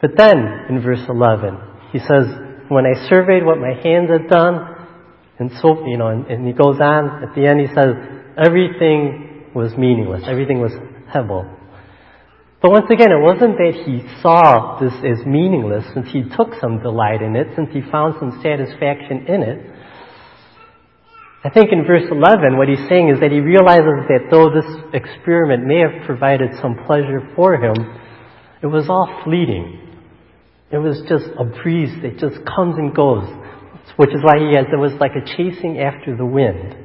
But 0.00 0.16
then, 0.16 0.66
in 0.68 0.82
verse 0.82 1.04
11, 1.08 1.58
he 1.92 1.98
says, 1.98 2.26
When 2.68 2.84
I 2.86 3.08
surveyed 3.08 3.44
what 3.44 3.58
my 3.58 3.74
hands 3.82 4.10
had 4.10 4.28
done, 4.28 4.71
and 5.42 5.50
so, 5.60 5.84
you 5.86 5.98
know, 5.98 6.06
and, 6.06 6.26
and 6.26 6.46
he 6.46 6.52
goes 6.52 6.78
on, 6.80 7.24
at 7.24 7.34
the 7.34 7.46
end 7.46 7.58
he 7.58 7.66
says, 7.74 7.98
everything 8.38 9.50
was 9.52 9.76
meaningless. 9.76 10.22
Everything 10.24 10.60
was 10.60 10.70
hevel. 11.12 11.58
But 12.62 12.70
once 12.70 12.86
again, 12.92 13.10
it 13.10 13.18
wasn't 13.18 13.58
that 13.58 13.74
he 13.84 14.06
saw 14.22 14.78
this 14.78 14.94
as 15.02 15.26
meaningless 15.26 15.84
since 15.94 16.06
he 16.12 16.22
took 16.22 16.54
some 16.60 16.78
delight 16.78 17.20
in 17.20 17.34
it, 17.34 17.48
since 17.56 17.70
he 17.72 17.82
found 17.90 18.14
some 18.20 18.38
satisfaction 18.40 19.26
in 19.26 19.42
it. 19.42 19.66
I 21.42 21.50
think 21.50 21.72
in 21.72 21.82
verse 21.84 22.06
11, 22.08 22.56
what 22.56 22.68
he's 22.68 22.86
saying 22.88 23.08
is 23.08 23.18
that 23.18 23.32
he 23.32 23.40
realizes 23.40 24.06
that 24.06 24.30
though 24.30 24.46
this 24.54 24.70
experiment 24.94 25.66
may 25.66 25.80
have 25.80 26.06
provided 26.06 26.50
some 26.62 26.78
pleasure 26.86 27.18
for 27.34 27.56
him, 27.56 27.74
it 28.62 28.68
was 28.68 28.86
all 28.88 29.10
fleeting. 29.24 29.80
It 30.70 30.78
was 30.78 31.02
just 31.08 31.26
a 31.36 31.42
breeze 31.42 31.90
that 32.02 32.22
just 32.22 32.46
comes 32.46 32.78
and 32.78 32.94
goes, 32.94 33.26
which 33.96 34.10
is 34.10 34.22
why 34.22 34.38
he 34.38 34.56
has, 34.56 34.66
there 34.70 34.78
was 34.78 34.92
like 34.94 35.12
a 35.14 35.24
chasing 35.24 35.78
after 35.78 36.16
the 36.16 36.24
wind. 36.24 36.76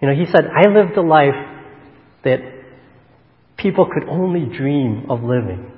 You 0.00 0.08
know, 0.08 0.14
he 0.14 0.26
said, 0.26 0.44
I 0.46 0.68
lived 0.68 0.96
a 0.96 1.02
life 1.02 1.34
that 2.24 2.38
people 3.56 3.86
could 3.86 4.08
only 4.08 4.44
dream 4.56 5.06
of 5.08 5.22
living. 5.22 5.70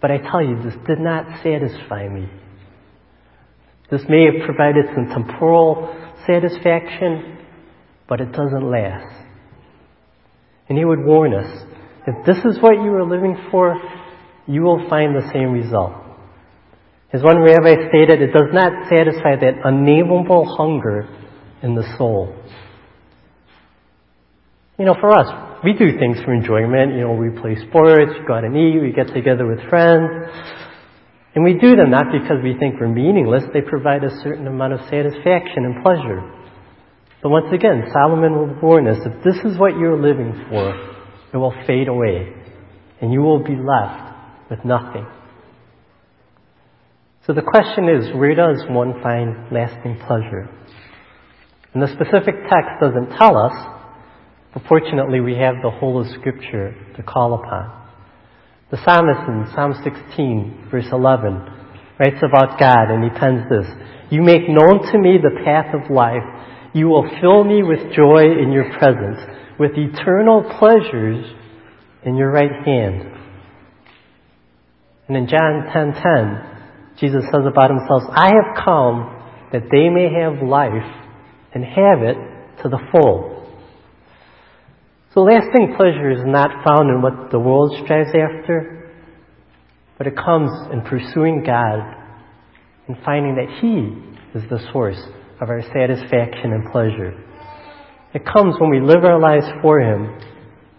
But 0.00 0.10
I 0.10 0.18
tell 0.18 0.42
you, 0.42 0.62
this 0.62 0.74
did 0.86 0.98
not 0.98 1.42
satisfy 1.42 2.08
me. 2.08 2.28
This 3.90 4.02
may 4.08 4.26
have 4.26 4.46
provided 4.46 4.86
some 4.94 5.08
temporal 5.08 5.94
satisfaction, 6.26 7.38
but 8.08 8.20
it 8.20 8.32
doesn't 8.32 8.70
last. 8.70 9.26
And 10.68 10.78
he 10.78 10.84
would 10.84 11.04
warn 11.04 11.34
us, 11.34 11.64
if 12.06 12.24
this 12.24 12.38
is 12.44 12.60
what 12.62 12.74
you 12.74 12.94
are 12.94 13.04
living 13.04 13.36
for, 13.50 13.76
you 14.46 14.62
will 14.62 14.88
find 14.88 15.14
the 15.14 15.28
same 15.32 15.52
result. 15.52 15.92
As 17.12 17.22
one 17.22 17.38
rabbi 17.40 17.88
stated, 17.88 18.22
it 18.22 18.32
does 18.32 18.52
not 18.52 18.88
satisfy 18.88 19.34
that 19.36 19.60
unnameable 19.64 20.56
hunger 20.56 21.08
in 21.62 21.74
the 21.74 21.82
soul. 21.98 22.36
You 24.78 24.86
know, 24.86 24.94
for 25.00 25.10
us, 25.12 25.60
we 25.64 25.72
do 25.72 25.98
things 25.98 26.18
for 26.24 26.32
enjoyment. 26.32 26.94
You 26.94 27.02
know, 27.02 27.12
we 27.12 27.30
play 27.40 27.56
sports, 27.68 28.12
we 28.18 28.26
go 28.26 28.34
out 28.34 28.44
and 28.44 28.56
eat, 28.56 28.80
we 28.80 28.92
get 28.92 29.12
together 29.12 29.46
with 29.46 29.58
friends. 29.68 30.08
And 31.34 31.44
we 31.44 31.54
do 31.54 31.76
them 31.76 31.90
not 31.90 32.06
because 32.12 32.38
we 32.42 32.56
think 32.58 32.80
we're 32.80 32.88
meaningless, 32.88 33.44
they 33.52 33.60
provide 33.60 34.02
a 34.04 34.10
certain 34.22 34.46
amount 34.46 34.72
of 34.72 34.80
satisfaction 34.88 35.64
and 35.64 35.82
pleasure. 35.82 36.22
But 37.22 37.28
once 37.28 37.52
again, 37.52 37.84
Solomon 37.92 38.32
will 38.32 38.58
warn 38.62 38.88
us 38.88 38.98
if 39.04 39.22
this 39.22 39.36
is 39.44 39.58
what 39.58 39.76
you're 39.76 40.00
living 40.00 40.46
for, 40.48 40.74
it 41.32 41.36
will 41.36 41.54
fade 41.66 41.88
away. 41.88 42.34
And 43.00 43.12
you 43.12 43.20
will 43.20 43.44
be 43.44 43.56
left 43.56 44.50
with 44.50 44.64
nothing. 44.64 45.06
So 47.26 47.34
the 47.34 47.42
question 47.42 47.88
is, 47.88 48.16
where 48.16 48.34
does 48.34 48.64
one 48.68 49.02
find 49.02 49.52
lasting 49.52 50.00
pleasure? 50.06 50.48
And 51.74 51.82
the 51.82 51.88
specific 51.88 52.34
text 52.48 52.80
doesn't 52.80 53.16
tell 53.18 53.36
us, 53.36 53.52
but 54.54 54.62
fortunately 54.66 55.20
we 55.20 55.36
have 55.36 55.56
the 55.62 55.70
whole 55.70 56.00
of 56.00 56.08
Scripture 56.18 56.74
to 56.96 57.02
call 57.02 57.34
upon. 57.34 57.80
The 58.70 58.82
psalmist 58.84 59.28
in 59.28 59.46
Psalm 59.54 59.74
16, 59.84 60.68
verse 60.70 60.86
11, 60.90 61.60
writes 61.98 62.22
about 62.22 62.58
God 62.58 62.90
and 62.90 63.04
he 63.04 63.10
pens 63.10 63.42
this, 63.50 63.66
You 64.10 64.22
make 64.22 64.48
known 64.48 64.90
to 64.90 64.98
me 64.98 65.18
the 65.18 65.44
path 65.44 65.74
of 65.74 65.90
life. 65.90 66.24
You 66.72 66.88
will 66.88 67.08
fill 67.20 67.44
me 67.44 67.62
with 67.62 67.92
joy 67.94 68.32
in 68.40 68.50
your 68.52 68.72
presence, 68.78 69.18
with 69.58 69.72
eternal 69.76 70.42
pleasures 70.58 71.26
in 72.04 72.16
your 72.16 72.30
right 72.30 72.64
hand. 72.64 73.18
And 75.08 75.16
in 75.16 75.26
John 75.26 75.66
10:10, 75.74 76.49
Jesus 77.00 77.24
says 77.32 77.46
about 77.46 77.70
himself, 77.70 78.02
I 78.12 78.26
have 78.26 78.62
come 78.62 79.16
that 79.52 79.62
they 79.72 79.88
may 79.88 80.12
have 80.20 80.46
life 80.46 81.06
and 81.54 81.64
have 81.64 82.02
it 82.02 82.16
to 82.62 82.68
the 82.68 82.78
full. 82.92 83.40
So 85.14 85.22
lasting 85.22 85.74
pleasure 85.76 86.10
is 86.10 86.22
not 86.24 86.64
found 86.64 86.90
in 86.90 87.02
what 87.02 87.32
the 87.32 87.38
world 87.38 87.74
strives 87.82 88.10
after, 88.10 88.92
but 89.98 90.06
it 90.06 90.14
comes 90.14 90.50
in 90.72 90.82
pursuing 90.82 91.42
God 91.44 91.80
and 92.86 92.96
finding 93.04 93.34
that 93.36 93.58
He 93.60 94.38
is 94.38 94.48
the 94.48 94.60
source 94.72 95.00
of 95.40 95.48
our 95.48 95.62
satisfaction 95.62 96.52
and 96.52 96.70
pleasure. 96.70 97.18
It 98.12 98.24
comes 98.26 98.56
when 98.60 98.70
we 98.70 98.80
live 98.80 99.04
our 99.04 99.18
lives 99.18 99.46
for 99.62 99.80
Him 99.80 100.20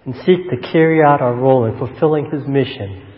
and 0.06 0.16
seek 0.18 0.50
to 0.50 0.72
carry 0.72 1.04
out 1.04 1.22
our 1.22 1.34
role 1.34 1.66
in 1.66 1.78
fulfilling 1.78 2.30
His 2.32 2.48
mission 2.48 3.11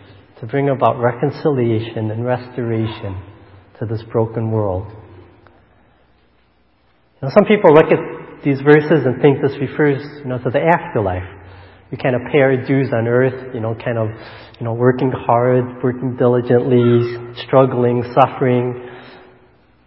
to 0.43 0.49
bring 0.49 0.67
about 0.67 0.99
reconciliation 0.99 2.11
and 2.11 2.25
restoration 2.25 3.15
to 3.79 3.85
this 3.85 4.03
broken 4.11 4.51
world. 4.51 4.85
Now, 7.21 7.29
some 7.29 7.45
people 7.45 7.73
look 7.73 7.85
at 7.85 8.43
these 8.43 8.59
verses 8.59 9.05
and 9.05 9.21
think 9.21 9.37
this 9.41 9.55
refers, 9.61 10.03
you 10.19 10.25
know, 10.25 10.39
to 10.39 10.49
the 10.49 10.59
afterlife. 10.59 11.23
We 11.91 11.97
kind 11.97 12.13
of 12.13 12.23
pay 12.29 12.39
our 12.39 12.57
dues 12.57 12.89
on 12.91 13.07
earth, 13.07 13.55
you 13.55 13.61
know, 13.61 13.73
kind 13.73 13.97
of, 13.97 14.09
you 14.59 14.65
know, 14.65 14.73
working 14.73 15.13
hard, 15.15 15.81
working 15.81 16.17
diligently, 16.17 17.39
struggling, 17.47 18.03
suffering, 18.13 18.89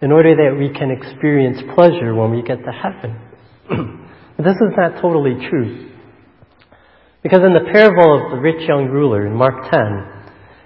in 0.01 0.11
order 0.11 0.37
that 0.37 0.57
we 0.59 0.73
can 0.73 0.91
experience 0.91 1.59
pleasure 1.75 2.15
when 2.15 2.31
we 2.31 2.41
get 2.41 2.65
to 2.65 2.73
heaven. 2.73 3.21
but 4.39 4.43
this 4.47 4.57
is 4.57 4.73
not 4.75 5.03
totally 5.03 5.37
true. 5.51 5.91
Because 7.23 7.41
in 7.45 7.53
the 7.53 7.69
parable 7.71 8.25
of 8.25 8.31
the 8.31 8.39
rich 8.39 8.67
young 8.67 8.87
ruler 8.87 9.27
in 9.27 9.35
Mark 9.35 9.71
10, 9.71 10.16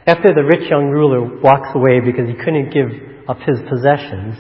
after 0.07 0.33
the 0.35 0.45
rich 0.45 0.69
young 0.71 0.89
ruler 0.89 1.41
walks 1.41 1.69
away 1.75 2.01
because 2.01 2.29
he 2.29 2.35
couldn't 2.35 2.73
give 2.73 2.89
up 3.29 3.39
his 3.45 3.61
possessions, 3.69 4.37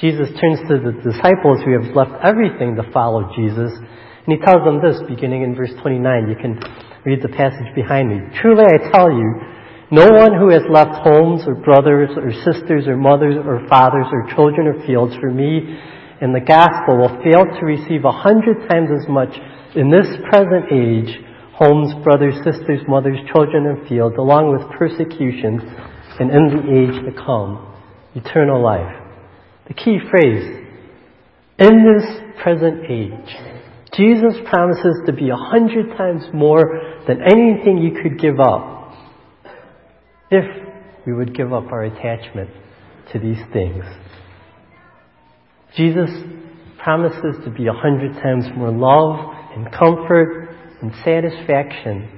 Jesus 0.00 0.28
turns 0.40 0.60
to 0.68 0.80
the 0.80 0.96
disciples 1.04 1.62
who 1.64 1.76
have 1.76 1.94
left 1.94 2.24
everything 2.24 2.76
to 2.76 2.84
follow 2.92 3.30
Jesus, 3.36 3.72
and 3.72 4.28
he 4.28 4.38
tells 4.40 4.64
them 4.64 4.80
this, 4.80 5.00
beginning 5.08 5.42
in 5.42 5.54
verse 5.54 5.72
29. 5.80 6.28
You 6.28 6.36
can 6.36 6.58
read 7.04 7.22
the 7.22 7.28
passage 7.28 7.68
behind 7.74 8.08
me. 8.08 8.20
Truly 8.40 8.64
I 8.64 8.90
tell 8.90 9.12
you, 9.12 9.28
no 9.92 10.08
one 10.08 10.32
who 10.34 10.50
has 10.50 10.64
left 10.68 11.04
homes 11.04 11.44
or 11.46 11.54
brothers 11.54 12.10
or 12.16 12.32
sisters 12.42 12.88
or 12.88 12.96
mothers 12.96 13.36
or 13.44 13.68
fathers 13.68 14.06
or 14.10 14.34
children 14.34 14.66
or 14.66 14.86
fields 14.86 15.14
for 15.20 15.30
me 15.30 15.78
and 16.20 16.34
the 16.34 16.40
gospel 16.40 16.96
will 16.96 17.20
fail 17.20 17.44
to 17.44 17.66
receive 17.66 18.04
a 18.04 18.12
hundred 18.12 18.68
times 18.68 18.88
as 18.88 19.08
much 19.08 19.28
in 19.74 19.90
this 19.90 20.06
present 20.30 20.70
age, 20.70 21.10
homes, 21.56 21.94
brothers, 22.02 22.34
sisters, 22.44 22.80
mothers, 22.88 23.18
children, 23.32 23.66
and 23.66 23.88
fields, 23.88 24.16
along 24.18 24.52
with 24.52 24.68
persecutions, 24.76 25.62
and 26.18 26.30
in 26.30 26.44
the 26.50 26.62
age 26.70 27.04
to 27.04 27.12
come, 27.24 27.74
eternal 28.14 28.62
life. 28.62 28.94
The 29.68 29.74
key 29.74 29.98
phrase, 30.10 30.66
in 31.58 31.84
this 31.84 32.42
present 32.42 32.90
age, 32.90 33.36
Jesus 33.96 34.34
promises 34.50 35.00
to 35.06 35.12
be 35.12 35.30
a 35.30 35.36
hundred 35.36 35.96
times 35.96 36.24
more 36.34 36.64
than 37.06 37.22
anything 37.22 37.78
you 37.78 38.02
could 38.02 38.18
give 38.20 38.40
up 38.40 38.92
if 40.30 40.44
we 41.06 41.12
would 41.12 41.34
give 41.36 41.52
up 41.52 41.70
our 41.70 41.84
attachment 41.84 42.50
to 43.12 43.18
these 43.20 43.38
things. 43.52 43.84
Jesus 45.76 46.10
promises 46.82 47.36
to 47.44 47.50
be 47.50 47.66
a 47.68 47.72
hundred 47.72 48.14
times 48.14 48.44
more 48.56 48.72
love 48.72 49.34
and 49.54 49.72
comfort 49.72 50.43
and 50.80 50.92
satisfaction 51.04 52.08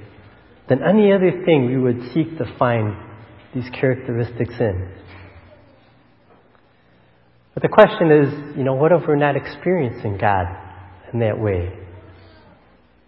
than 0.68 0.82
any 0.82 1.12
other 1.12 1.44
thing 1.44 1.66
we 1.66 1.78
would 1.78 2.12
seek 2.12 2.38
to 2.38 2.56
find 2.58 2.96
these 3.54 3.68
characteristics 3.70 4.54
in. 4.58 4.92
But 7.54 7.62
the 7.62 7.68
question 7.68 8.10
is, 8.10 8.56
you 8.58 8.64
know, 8.64 8.74
what 8.74 8.92
if 8.92 9.02
we're 9.08 9.16
not 9.16 9.36
experiencing 9.36 10.18
God 10.18 10.46
in 11.12 11.20
that 11.20 11.38
way? 11.38 11.72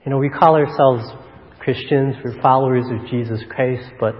You 0.04 0.10
know, 0.10 0.18
we 0.18 0.30
call 0.30 0.54
ourselves 0.54 1.04
Christians, 1.58 2.14
we're 2.24 2.40
followers 2.40 2.86
of 2.90 3.10
Jesus 3.10 3.40
Christ, 3.50 3.90
but 4.00 4.14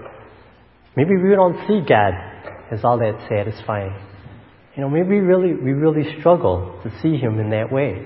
maybe 0.95 1.15
we 1.17 1.31
don't 1.31 1.57
see 1.67 1.81
God 1.87 2.13
as 2.71 2.83
all 2.83 2.99
that 2.99 3.25
satisfying. 3.27 3.95
You 4.75 4.83
know, 4.83 4.89
maybe 4.89 5.09
we 5.09 5.17
really, 5.17 5.53
we 5.53 5.71
really 5.71 6.19
struggle 6.19 6.79
to 6.83 6.91
see 7.01 7.17
Him 7.17 7.39
in 7.39 7.49
that 7.49 7.71
way. 7.71 8.05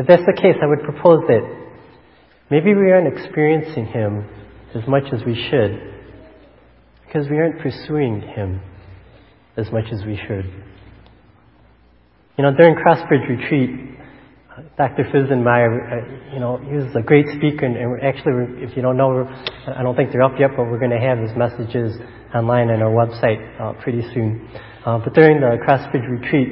If 0.00 0.06
that's 0.06 0.24
the 0.24 0.32
case, 0.32 0.56
I 0.62 0.66
would 0.66 0.80
propose 0.80 1.20
that 1.28 1.44
maybe 2.50 2.72
we 2.72 2.90
aren't 2.90 3.12
experiencing 3.12 3.84
Him 3.84 4.24
as 4.74 4.88
much 4.88 5.04
as 5.12 5.22
we 5.26 5.34
should 5.50 5.76
because 7.04 7.28
we 7.28 7.36
aren't 7.36 7.60
pursuing 7.60 8.22
Him 8.22 8.62
as 9.58 9.70
much 9.70 9.92
as 9.92 10.02
we 10.06 10.16
should. 10.16 10.46
You 12.38 12.44
know, 12.44 12.56
during 12.56 12.76
Crossbridge 12.76 13.28
Retreat, 13.28 13.98
Dr. 14.78 15.04
Fizenmeyer, 15.12 15.68
uh, 15.68 16.32
you 16.32 16.40
know, 16.40 16.56
he 16.56 16.76
was 16.76 16.96
a 16.96 17.02
great 17.02 17.26
speaker, 17.36 17.66
and, 17.66 18.02
actually, 18.02 18.64
if 18.64 18.74
you 18.76 18.80
don't 18.80 18.96
know, 18.96 19.28
I 19.68 19.82
don't 19.82 19.96
think 19.96 20.12
they're 20.12 20.22
up 20.22 20.40
yet, 20.40 20.52
but 20.56 20.64
we're 20.64 20.78
going 20.78 20.96
to 20.96 21.00
have 21.00 21.18
his 21.18 21.36
messages 21.36 21.92
online 22.34 22.70
on 22.70 22.80
our 22.80 22.88
website 22.88 23.36
uh, 23.60 23.74
pretty 23.82 24.00
soon. 24.14 24.48
Uh, 24.86 24.98
but 25.04 25.12
during 25.12 25.40
the 25.40 25.58
Crossbridge 25.68 26.08
Retreat, 26.08 26.48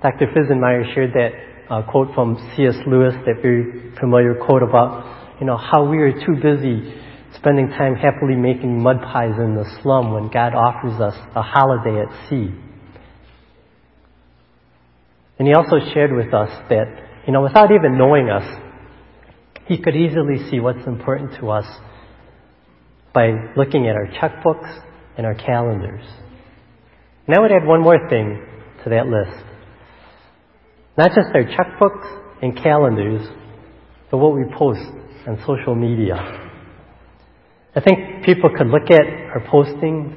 Dr. 0.00 0.32
Fizenmeyer 0.32 0.94
shared 0.94 1.12
that 1.12 1.49
uh, 1.70 1.82
quote 1.82 2.12
from 2.14 2.36
C.S. 2.56 2.74
Lewis, 2.86 3.14
that 3.26 3.40
very 3.40 3.94
familiar 3.98 4.34
quote 4.34 4.62
about, 4.62 5.38
you 5.40 5.46
know, 5.46 5.56
how 5.56 5.88
we 5.88 5.98
are 5.98 6.12
too 6.12 6.34
busy 6.42 6.92
spending 7.36 7.68
time 7.68 7.94
happily 7.94 8.34
making 8.34 8.82
mud 8.82 9.00
pies 9.00 9.34
in 9.38 9.54
the 9.54 9.64
slum 9.80 10.12
when 10.12 10.28
God 10.30 10.52
offers 10.52 11.00
us 11.00 11.14
a 11.34 11.42
holiday 11.42 12.02
at 12.02 12.28
sea. 12.28 12.50
And 15.38 15.48
he 15.48 15.54
also 15.54 15.78
shared 15.94 16.12
with 16.12 16.34
us 16.34 16.50
that, 16.68 16.86
you 17.26 17.32
know, 17.32 17.42
without 17.42 17.70
even 17.70 17.96
knowing 17.96 18.28
us, 18.28 18.44
he 19.66 19.78
could 19.78 19.94
easily 19.94 20.50
see 20.50 20.58
what's 20.58 20.86
important 20.86 21.38
to 21.40 21.50
us 21.50 21.64
by 23.14 23.30
looking 23.56 23.86
at 23.86 23.94
our 23.94 24.08
checkbooks 24.20 24.82
and 25.16 25.24
our 25.24 25.34
calendars. 25.34 26.04
And 27.26 27.36
I 27.36 27.40
would 27.40 27.52
add 27.52 27.64
one 27.64 27.80
more 27.80 28.08
thing 28.08 28.44
to 28.84 28.90
that 28.90 29.06
list. 29.06 29.49
Not 31.00 31.12
just 31.14 31.30
our 31.34 31.44
checkbooks 31.44 32.42
and 32.42 32.54
calendars, 32.54 33.26
but 34.10 34.18
what 34.18 34.34
we 34.34 34.44
post 34.54 34.82
on 35.26 35.38
social 35.46 35.74
media. 35.74 36.14
I 37.74 37.80
think 37.80 38.22
people 38.26 38.50
could 38.54 38.66
look 38.66 38.90
at 38.90 39.00
our 39.00 39.42
posting 39.50 40.14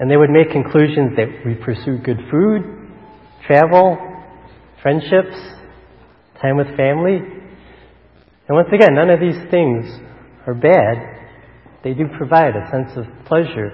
and 0.00 0.10
they 0.10 0.16
would 0.16 0.30
make 0.30 0.50
conclusions 0.50 1.12
that 1.14 1.28
we 1.46 1.54
pursue 1.54 1.98
good 1.98 2.18
food, 2.28 2.90
travel, 3.46 3.98
friendships, 4.82 5.36
time 6.40 6.56
with 6.56 6.76
family. 6.76 7.18
And 7.18 8.56
once 8.56 8.68
again, 8.74 8.94
none 8.94 9.10
of 9.10 9.20
these 9.20 9.48
things 9.48 9.86
are 10.44 10.54
bad. 10.54 10.98
They 11.84 11.94
do 11.94 12.08
provide 12.18 12.56
a 12.56 12.68
sense 12.68 12.96
of 12.96 13.04
pleasure 13.26 13.70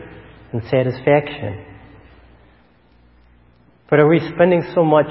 and 0.52 0.60
satisfaction. 0.64 1.64
But 3.88 4.00
are 4.00 4.06
we 4.06 4.20
spending 4.34 4.70
so 4.74 4.84
much 4.84 5.08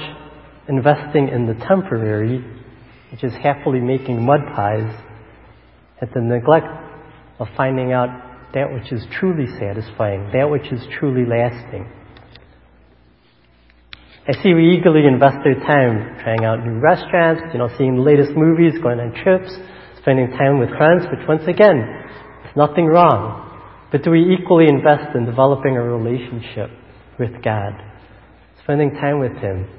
investing 0.68 1.30
in 1.30 1.48
the 1.48 1.54
temporary, 1.66 2.44
which 3.12 3.24
is 3.24 3.34
happily 3.42 3.80
making 3.80 4.26
mud 4.26 4.42
pies, 4.56 5.04
at 6.02 6.14
the 6.14 6.22
neglect 6.22 6.68
of 7.40 7.48
finding 7.56 7.92
out 7.92 8.10
that 8.54 8.72
which 8.72 8.92
is 8.92 9.06
truly 9.20 9.48
satisfying, 9.60 10.30
that 10.34 10.50
which 10.50 10.72
is 10.72 10.82
truly 11.00 11.26
lasting. 11.26 11.90
I 14.28 14.34
see 14.44 14.54
we 14.54 14.76
eagerly 14.78 15.08
invest 15.08 15.38
our 15.46 15.56
time 15.66 16.20
trying 16.20 16.44
out 16.44 16.66
new 16.66 16.80
restaurants, 16.80 17.44
you 17.54 17.60
know, 17.60 17.70
seeing 17.78 17.96
the 17.96 18.02
latest 18.02 18.32
movies, 18.36 18.74
going 18.82 19.00
on 19.00 19.14
trips, 19.24 19.50
spending 20.02 20.30
time 20.32 20.60
with 20.60 20.70
friends, 20.70 21.06
which 21.10 21.26
once 21.28 21.48
again, 21.48 21.80
there's 22.44 22.56
nothing 22.56 22.86
wrong. 22.86 23.46
But 23.92 24.04
do 24.04 24.12
we 24.12 24.36
equally 24.36 24.68
invest 24.68 25.16
in 25.16 25.26
developing 25.26 25.78
a 25.78 25.82
relationship 25.82 26.70
with 27.18 27.42
God? 27.42 27.72
Spending 28.64 28.92
time 28.92 29.20
with 29.20 29.32
Him 29.38 29.77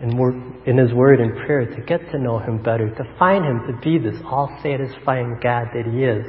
in, 0.00 0.62
in 0.66 0.78
His 0.78 0.92
Word 0.92 1.20
and 1.20 1.36
prayer 1.46 1.66
to 1.66 1.82
get 1.82 2.10
to 2.12 2.18
know 2.18 2.38
Him 2.38 2.62
better, 2.62 2.88
to 2.88 3.16
find 3.18 3.44
Him 3.44 3.66
to 3.66 3.80
be 3.80 3.98
this 3.98 4.20
all 4.24 4.48
satisfying 4.62 5.38
God 5.42 5.68
that 5.74 5.86
He 5.86 6.04
is. 6.04 6.26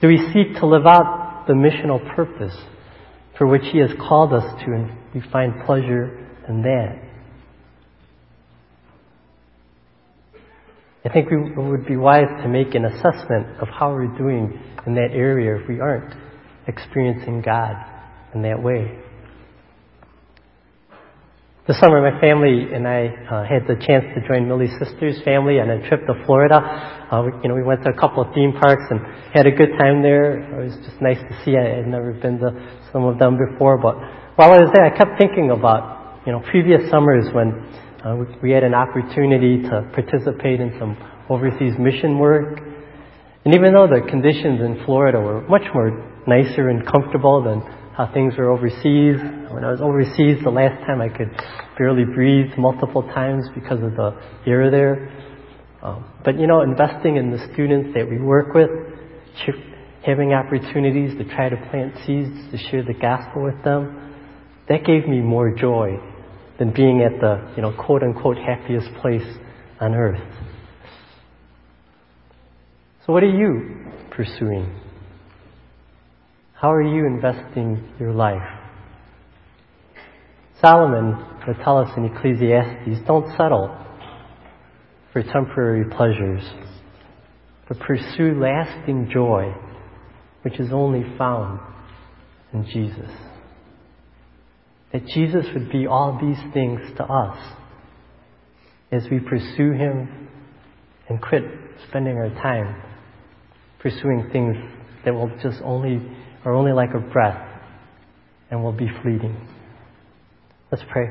Do 0.00 0.08
we 0.08 0.18
seek 0.32 0.58
to 0.60 0.66
live 0.66 0.86
out 0.86 1.44
the 1.46 1.54
missional 1.54 2.14
purpose 2.14 2.56
for 3.38 3.46
which 3.46 3.62
He 3.72 3.78
has 3.78 3.90
called 3.98 4.32
us 4.32 4.44
to 4.64 4.72
and 4.72 4.90
we 5.14 5.20
find 5.30 5.64
pleasure 5.64 6.28
in 6.48 6.62
that? 6.62 7.02
I 11.04 11.08
think 11.08 11.30
we 11.30 11.36
would 11.56 11.86
be 11.86 11.96
wise 11.96 12.28
to 12.42 12.48
make 12.48 12.74
an 12.74 12.84
assessment 12.84 13.60
of 13.60 13.68
how 13.68 13.92
we're 13.92 14.06
doing 14.16 14.60
in 14.86 14.94
that 14.94 15.10
area 15.12 15.60
if 15.60 15.68
we 15.68 15.80
aren't 15.80 16.14
experiencing 16.68 17.42
God 17.42 17.74
in 18.34 18.42
that 18.42 18.62
way. 18.62 18.98
This 21.64 21.78
summer, 21.78 22.02
my 22.02 22.18
family 22.20 22.74
and 22.74 22.88
I 22.88 23.06
uh, 23.06 23.46
had 23.46 23.70
the 23.70 23.78
chance 23.86 24.02
to 24.18 24.26
join 24.26 24.48
Millie's 24.48 24.74
sister's 24.82 25.22
family 25.22 25.60
on 25.60 25.70
a 25.70 25.78
trip 25.86 26.04
to 26.10 26.14
Florida. 26.26 26.58
Uh, 26.58 27.22
we, 27.22 27.30
you 27.38 27.48
know, 27.48 27.54
we 27.54 27.62
went 27.62 27.84
to 27.84 27.90
a 27.90 27.94
couple 27.94 28.18
of 28.18 28.34
theme 28.34 28.50
parks 28.50 28.82
and 28.90 28.98
had 29.32 29.46
a 29.46 29.52
good 29.52 29.78
time 29.78 30.02
there. 30.02 30.42
It 30.42 30.58
was 30.58 30.74
just 30.82 31.00
nice 31.00 31.22
to 31.22 31.34
see. 31.44 31.54
I 31.54 31.78
had 31.78 31.86
never 31.86 32.14
been 32.14 32.40
to 32.40 32.50
some 32.90 33.04
of 33.04 33.20
them 33.20 33.38
before, 33.38 33.78
but 33.78 33.94
while 34.34 34.50
I 34.50 34.58
was 34.58 34.74
there, 34.74 34.90
I 34.90 34.90
kept 34.90 35.22
thinking 35.22 35.54
about 35.54 36.26
you 36.26 36.32
know 36.32 36.42
previous 36.50 36.90
summers 36.90 37.30
when 37.30 37.54
uh, 38.02 38.18
we, 38.18 38.26
we 38.42 38.50
had 38.50 38.64
an 38.64 38.74
opportunity 38.74 39.62
to 39.62 39.86
participate 39.94 40.58
in 40.58 40.74
some 40.82 40.98
overseas 41.30 41.78
mission 41.78 42.18
work. 42.18 42.58
And 43.46 43.54
even 43.54 43.70
though 43.70 43.86
the 43.86 44.02
conditions 44.10 44.58
in 44.58 44.82
Florida 44.84 45.20
were 45.20 45.46
much 45.46 45.70
more 45.72 45.94
nicer 46.26 46.74
and 46.74 46.82
comfortable 46.82 47.38
than 47.38 47.62
how 47.96 48.10
things 48.12 48.34
were 48.36 48.50
overseas, 48.50 49.16
when 49.50 49.64
I 49.64 49.70
was 49.70 49.80
overseas 49.80 50.42
the 50.42 50.50
last 50.50 50.80
time 50.86 51.00
I 51.00 51.08
could 51.08 51.30
barely 51.76 52.04
breathe 52.04 52.56
multiple 52.56 53.02
times 53.02 53.46
because 53.54 53.82
of 53.82 53.96
the 53.96 54.18
air 54.46 54.70
there. 54.70 55.10
Um, 55.82 56.04
but 56.24 56.38
you 56.38 56.46
know, 56.46 56.62
investing 56.62 57.16
in 57.16 57.30
the 57.30 57.38
students 57.52 57.90
that 57.94 58.08
we 58.08 58.18
work 58.18 58.54
with, 58.54 58.70
having 60.06 60.32
opportunities 60.32 61.16
to 61.18 61.24
try 61.34 61.48
to 61.48 61.56
plant 61.70 61.94
seeds 62.06 62.50
to 62.50 62.58
share 62.70 62.82
the 62.82 62.94
gospel 62.94 63.42
with 63.42 63.62
them, 63.64 64.14
that 64.68 64.84
gave 64.84 65.06
me 65.06 65.20
more 65.20 65.54
joy 65.54 65.98
than 66.58 66.72
being 66.72 67.02
at 67.02 67.20
the, 67.20 67.52
you 67.56 67.62
know, 67.62 67.72
quote 67.72 68.02
unquote 68.02 68.38
happiest 68.38 68.88
place 69.00 69.26
on 69.80 69.94
earth. 69.94 70.20
So 73.06 73.12
what 73.12 73.22
are 73.22 73.30
you 73.30 73.90
pursuing? 74.10 74.81
How 76.62 76.72
are 76.72 76.80
you 76.80 77.06
investing 77.06 77.82
your 77.98 78.12
life? 78.12 78.48
Solomon 80.60 81.16
would 81.44 81.56
tell 81.64 81.78
us 81.78 81.90
in 81.96 82.04
Ecclesiastes, 82.04 83.04
don't 83.04 83.28
settle 83.36 83.76
for 85.12 85.24
temporary 85.24 85.90
pleasures, 85.90 86.40
but 87.66 87.80
pursue 87.80 88.40
lasting 88.40 89.10
joy, 89.12 89.52
which 90.42 90.60
is 90.60 90.70
only 90.72 91.02
found 91.18 91.58
in 92.52 92.64
Jesus. 92.66 93.10
That 94.92 95.04
Jesus 95.08 95.46
would 95.54 95.68
be 95.72 95.88
all 95.88 96.16
these 96.22 96.52
things 96.54 96.80
to 96.96 97.02
us 97.02 97.38
as 98.92 99.02
we 99.10 99.18
pursue 99.18 99.72
Him 99.72 100.28
and 101.08 101.20
quit 101.20 101.42
spending 101.88 102.18
our 102.18 102.30
time 102.40 102.80
pursuing 103.80 104.30
things 104.30 104.54
that 105.04 105.12
will 105.12 105.28
just 105.42 105.60
only 105.64 106.00
are 106.44 106.52
only 106.52 106.72
like 106.72 106.90
a 106.94 107.00
breath 107.00 107.48
and 108.50 108.62
will 108.62 108.72
be 108.72 108.88
fleeting. 109.02 109.36
Let's 110.70 110.84
pray. 110.90 111.06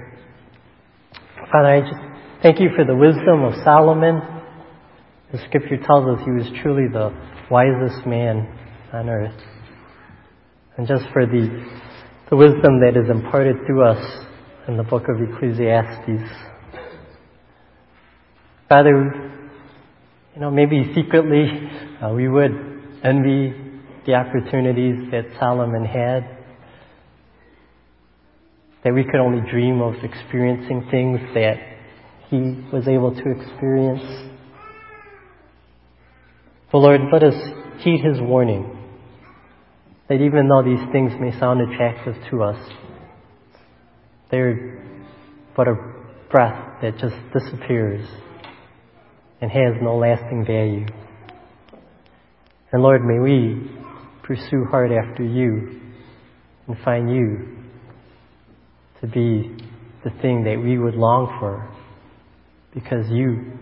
Father, 1.51 1.67
I 1.67 1.81
just 1.81 2.41
thank 2.41 2.59
you 2.59 2.69
for 2.75 2.85
the 2.85 2.95
wisdom 2.95 3.43
of 3.43 3.53
Solomon. 3.63 4.21
The 5.31 5.39
scripture 5.47 5.77
tells 5.77 6.07
us 6.07 6.25
he 6.25 6.31
was 6.31 6.47
truly 6.61 6.87
the 6.91 7.11
wisest 7.49 8.05
man 8.05 8.47
on 8.93 9.09
earth. 9.09 9.39
And 10.77 10.87
just 10.87 11.03
for 11.13 11.25
the, 11.25 11.47
the 12.29 12.35
wisdom 12.35 12.79
that 12.81 12.93
is 12.95 13.09
imparted 13.09 13.57
through 13.65 13.83
us 13.83 14.25
in 14.67 14.77
the 14.77 14.83
book 14.83 15.03
of 15.09 15.17
Ecclesiastes. 15.21 16.29
Father, 18.69 19.31
you 20.33 20.41
know, 20.41 20.49
maybe 20.49 20.91
secretly 20.95 21.43
uh, 22.01 22.13
we 22.13 22.27
would 22.27 22.51
envy 23.03 23.53
the 24.05 24.13
opportunities 24.15 25.11
that 25.11 25.25
Solomon 25.39 25.85
had, 25.85 26.37
that 28.83 28.93
we 28.93 29.03
could 29.03 29.19
only 29.19 29.47
dream 29.49 29.81
of 29.81 29.95
experiencing 30.03 30.87
things 30.89 31.19
that 31.35 31.57
he 32.29 32.65
was 32.73 32.87
able 32.87 33.13
to 33.13 33.31
experience. 33.31 34.31
But 36.71 36.77
Lord, 36.79 37.01
let 37.11 37.23
us 37.23 37.35
heed 37.83 38.01
his 38.01 38.19
warning 38.19 38.77
that 40.07 40.15
even 40.15 40.47
though 40.47 40.63
these 40.63 40.91
things 40.91 41.11
may 41.19 41.37
sound 41.39 41.61
attractive 41.61 42.15
to 42.31 42.43
us, 42.43 42.69
they're 44.31 44.81
but 45.55 45.67
a 45.67 45.75
breath 46.29 46.81
that 46.81 46.97
just 46.97 47.15
disappears 47.33 48.07
and 49.41 49.51
has 49.51 49.75
no 49.81 49.97
lasting 49.97 50.45
value. 50.45 50.85
And 52.71 52.81
Lord, 52.81 53.03
may 53.03 53.19
we 53.19 53.69
pursue 54.23 54.65
hard 54.69 54.91
after 54.91 55.23
you 55.23 55.81
and 56.67 56.77
find 56.83 57.09
you 57.09 57.57
to 59.01 59.07
be 59.07 59.55
the 60.03 60.11
thing 60.21 60.43
that 60.43 60.61
we 60.63 60.77
would 60.77 60.95
long 60.95 61.37
for 61.39 61.69
because 62.73 63.05
you 63.09 63.57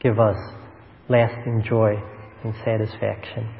give 0.00 0.18
us 0.18 0.36
lasting 1.08 1.64
joy 1.68 1.94
and 2.42 2.54
satisfaction. 2.64 3.54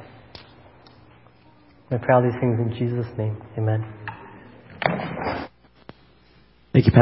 I 1.91 1.97
pray 1.97 2.15
all 2.15 2.23
these 2.23 2.39
things 2.39 2.59
in 2.59 2.73
Jesus' 2.77 3.11
name. 3.17 3.37
Amen. 3.57 3.85
Thank 6.73 6.87
you, 6.87 6.91
Pastor. 6.91 6.93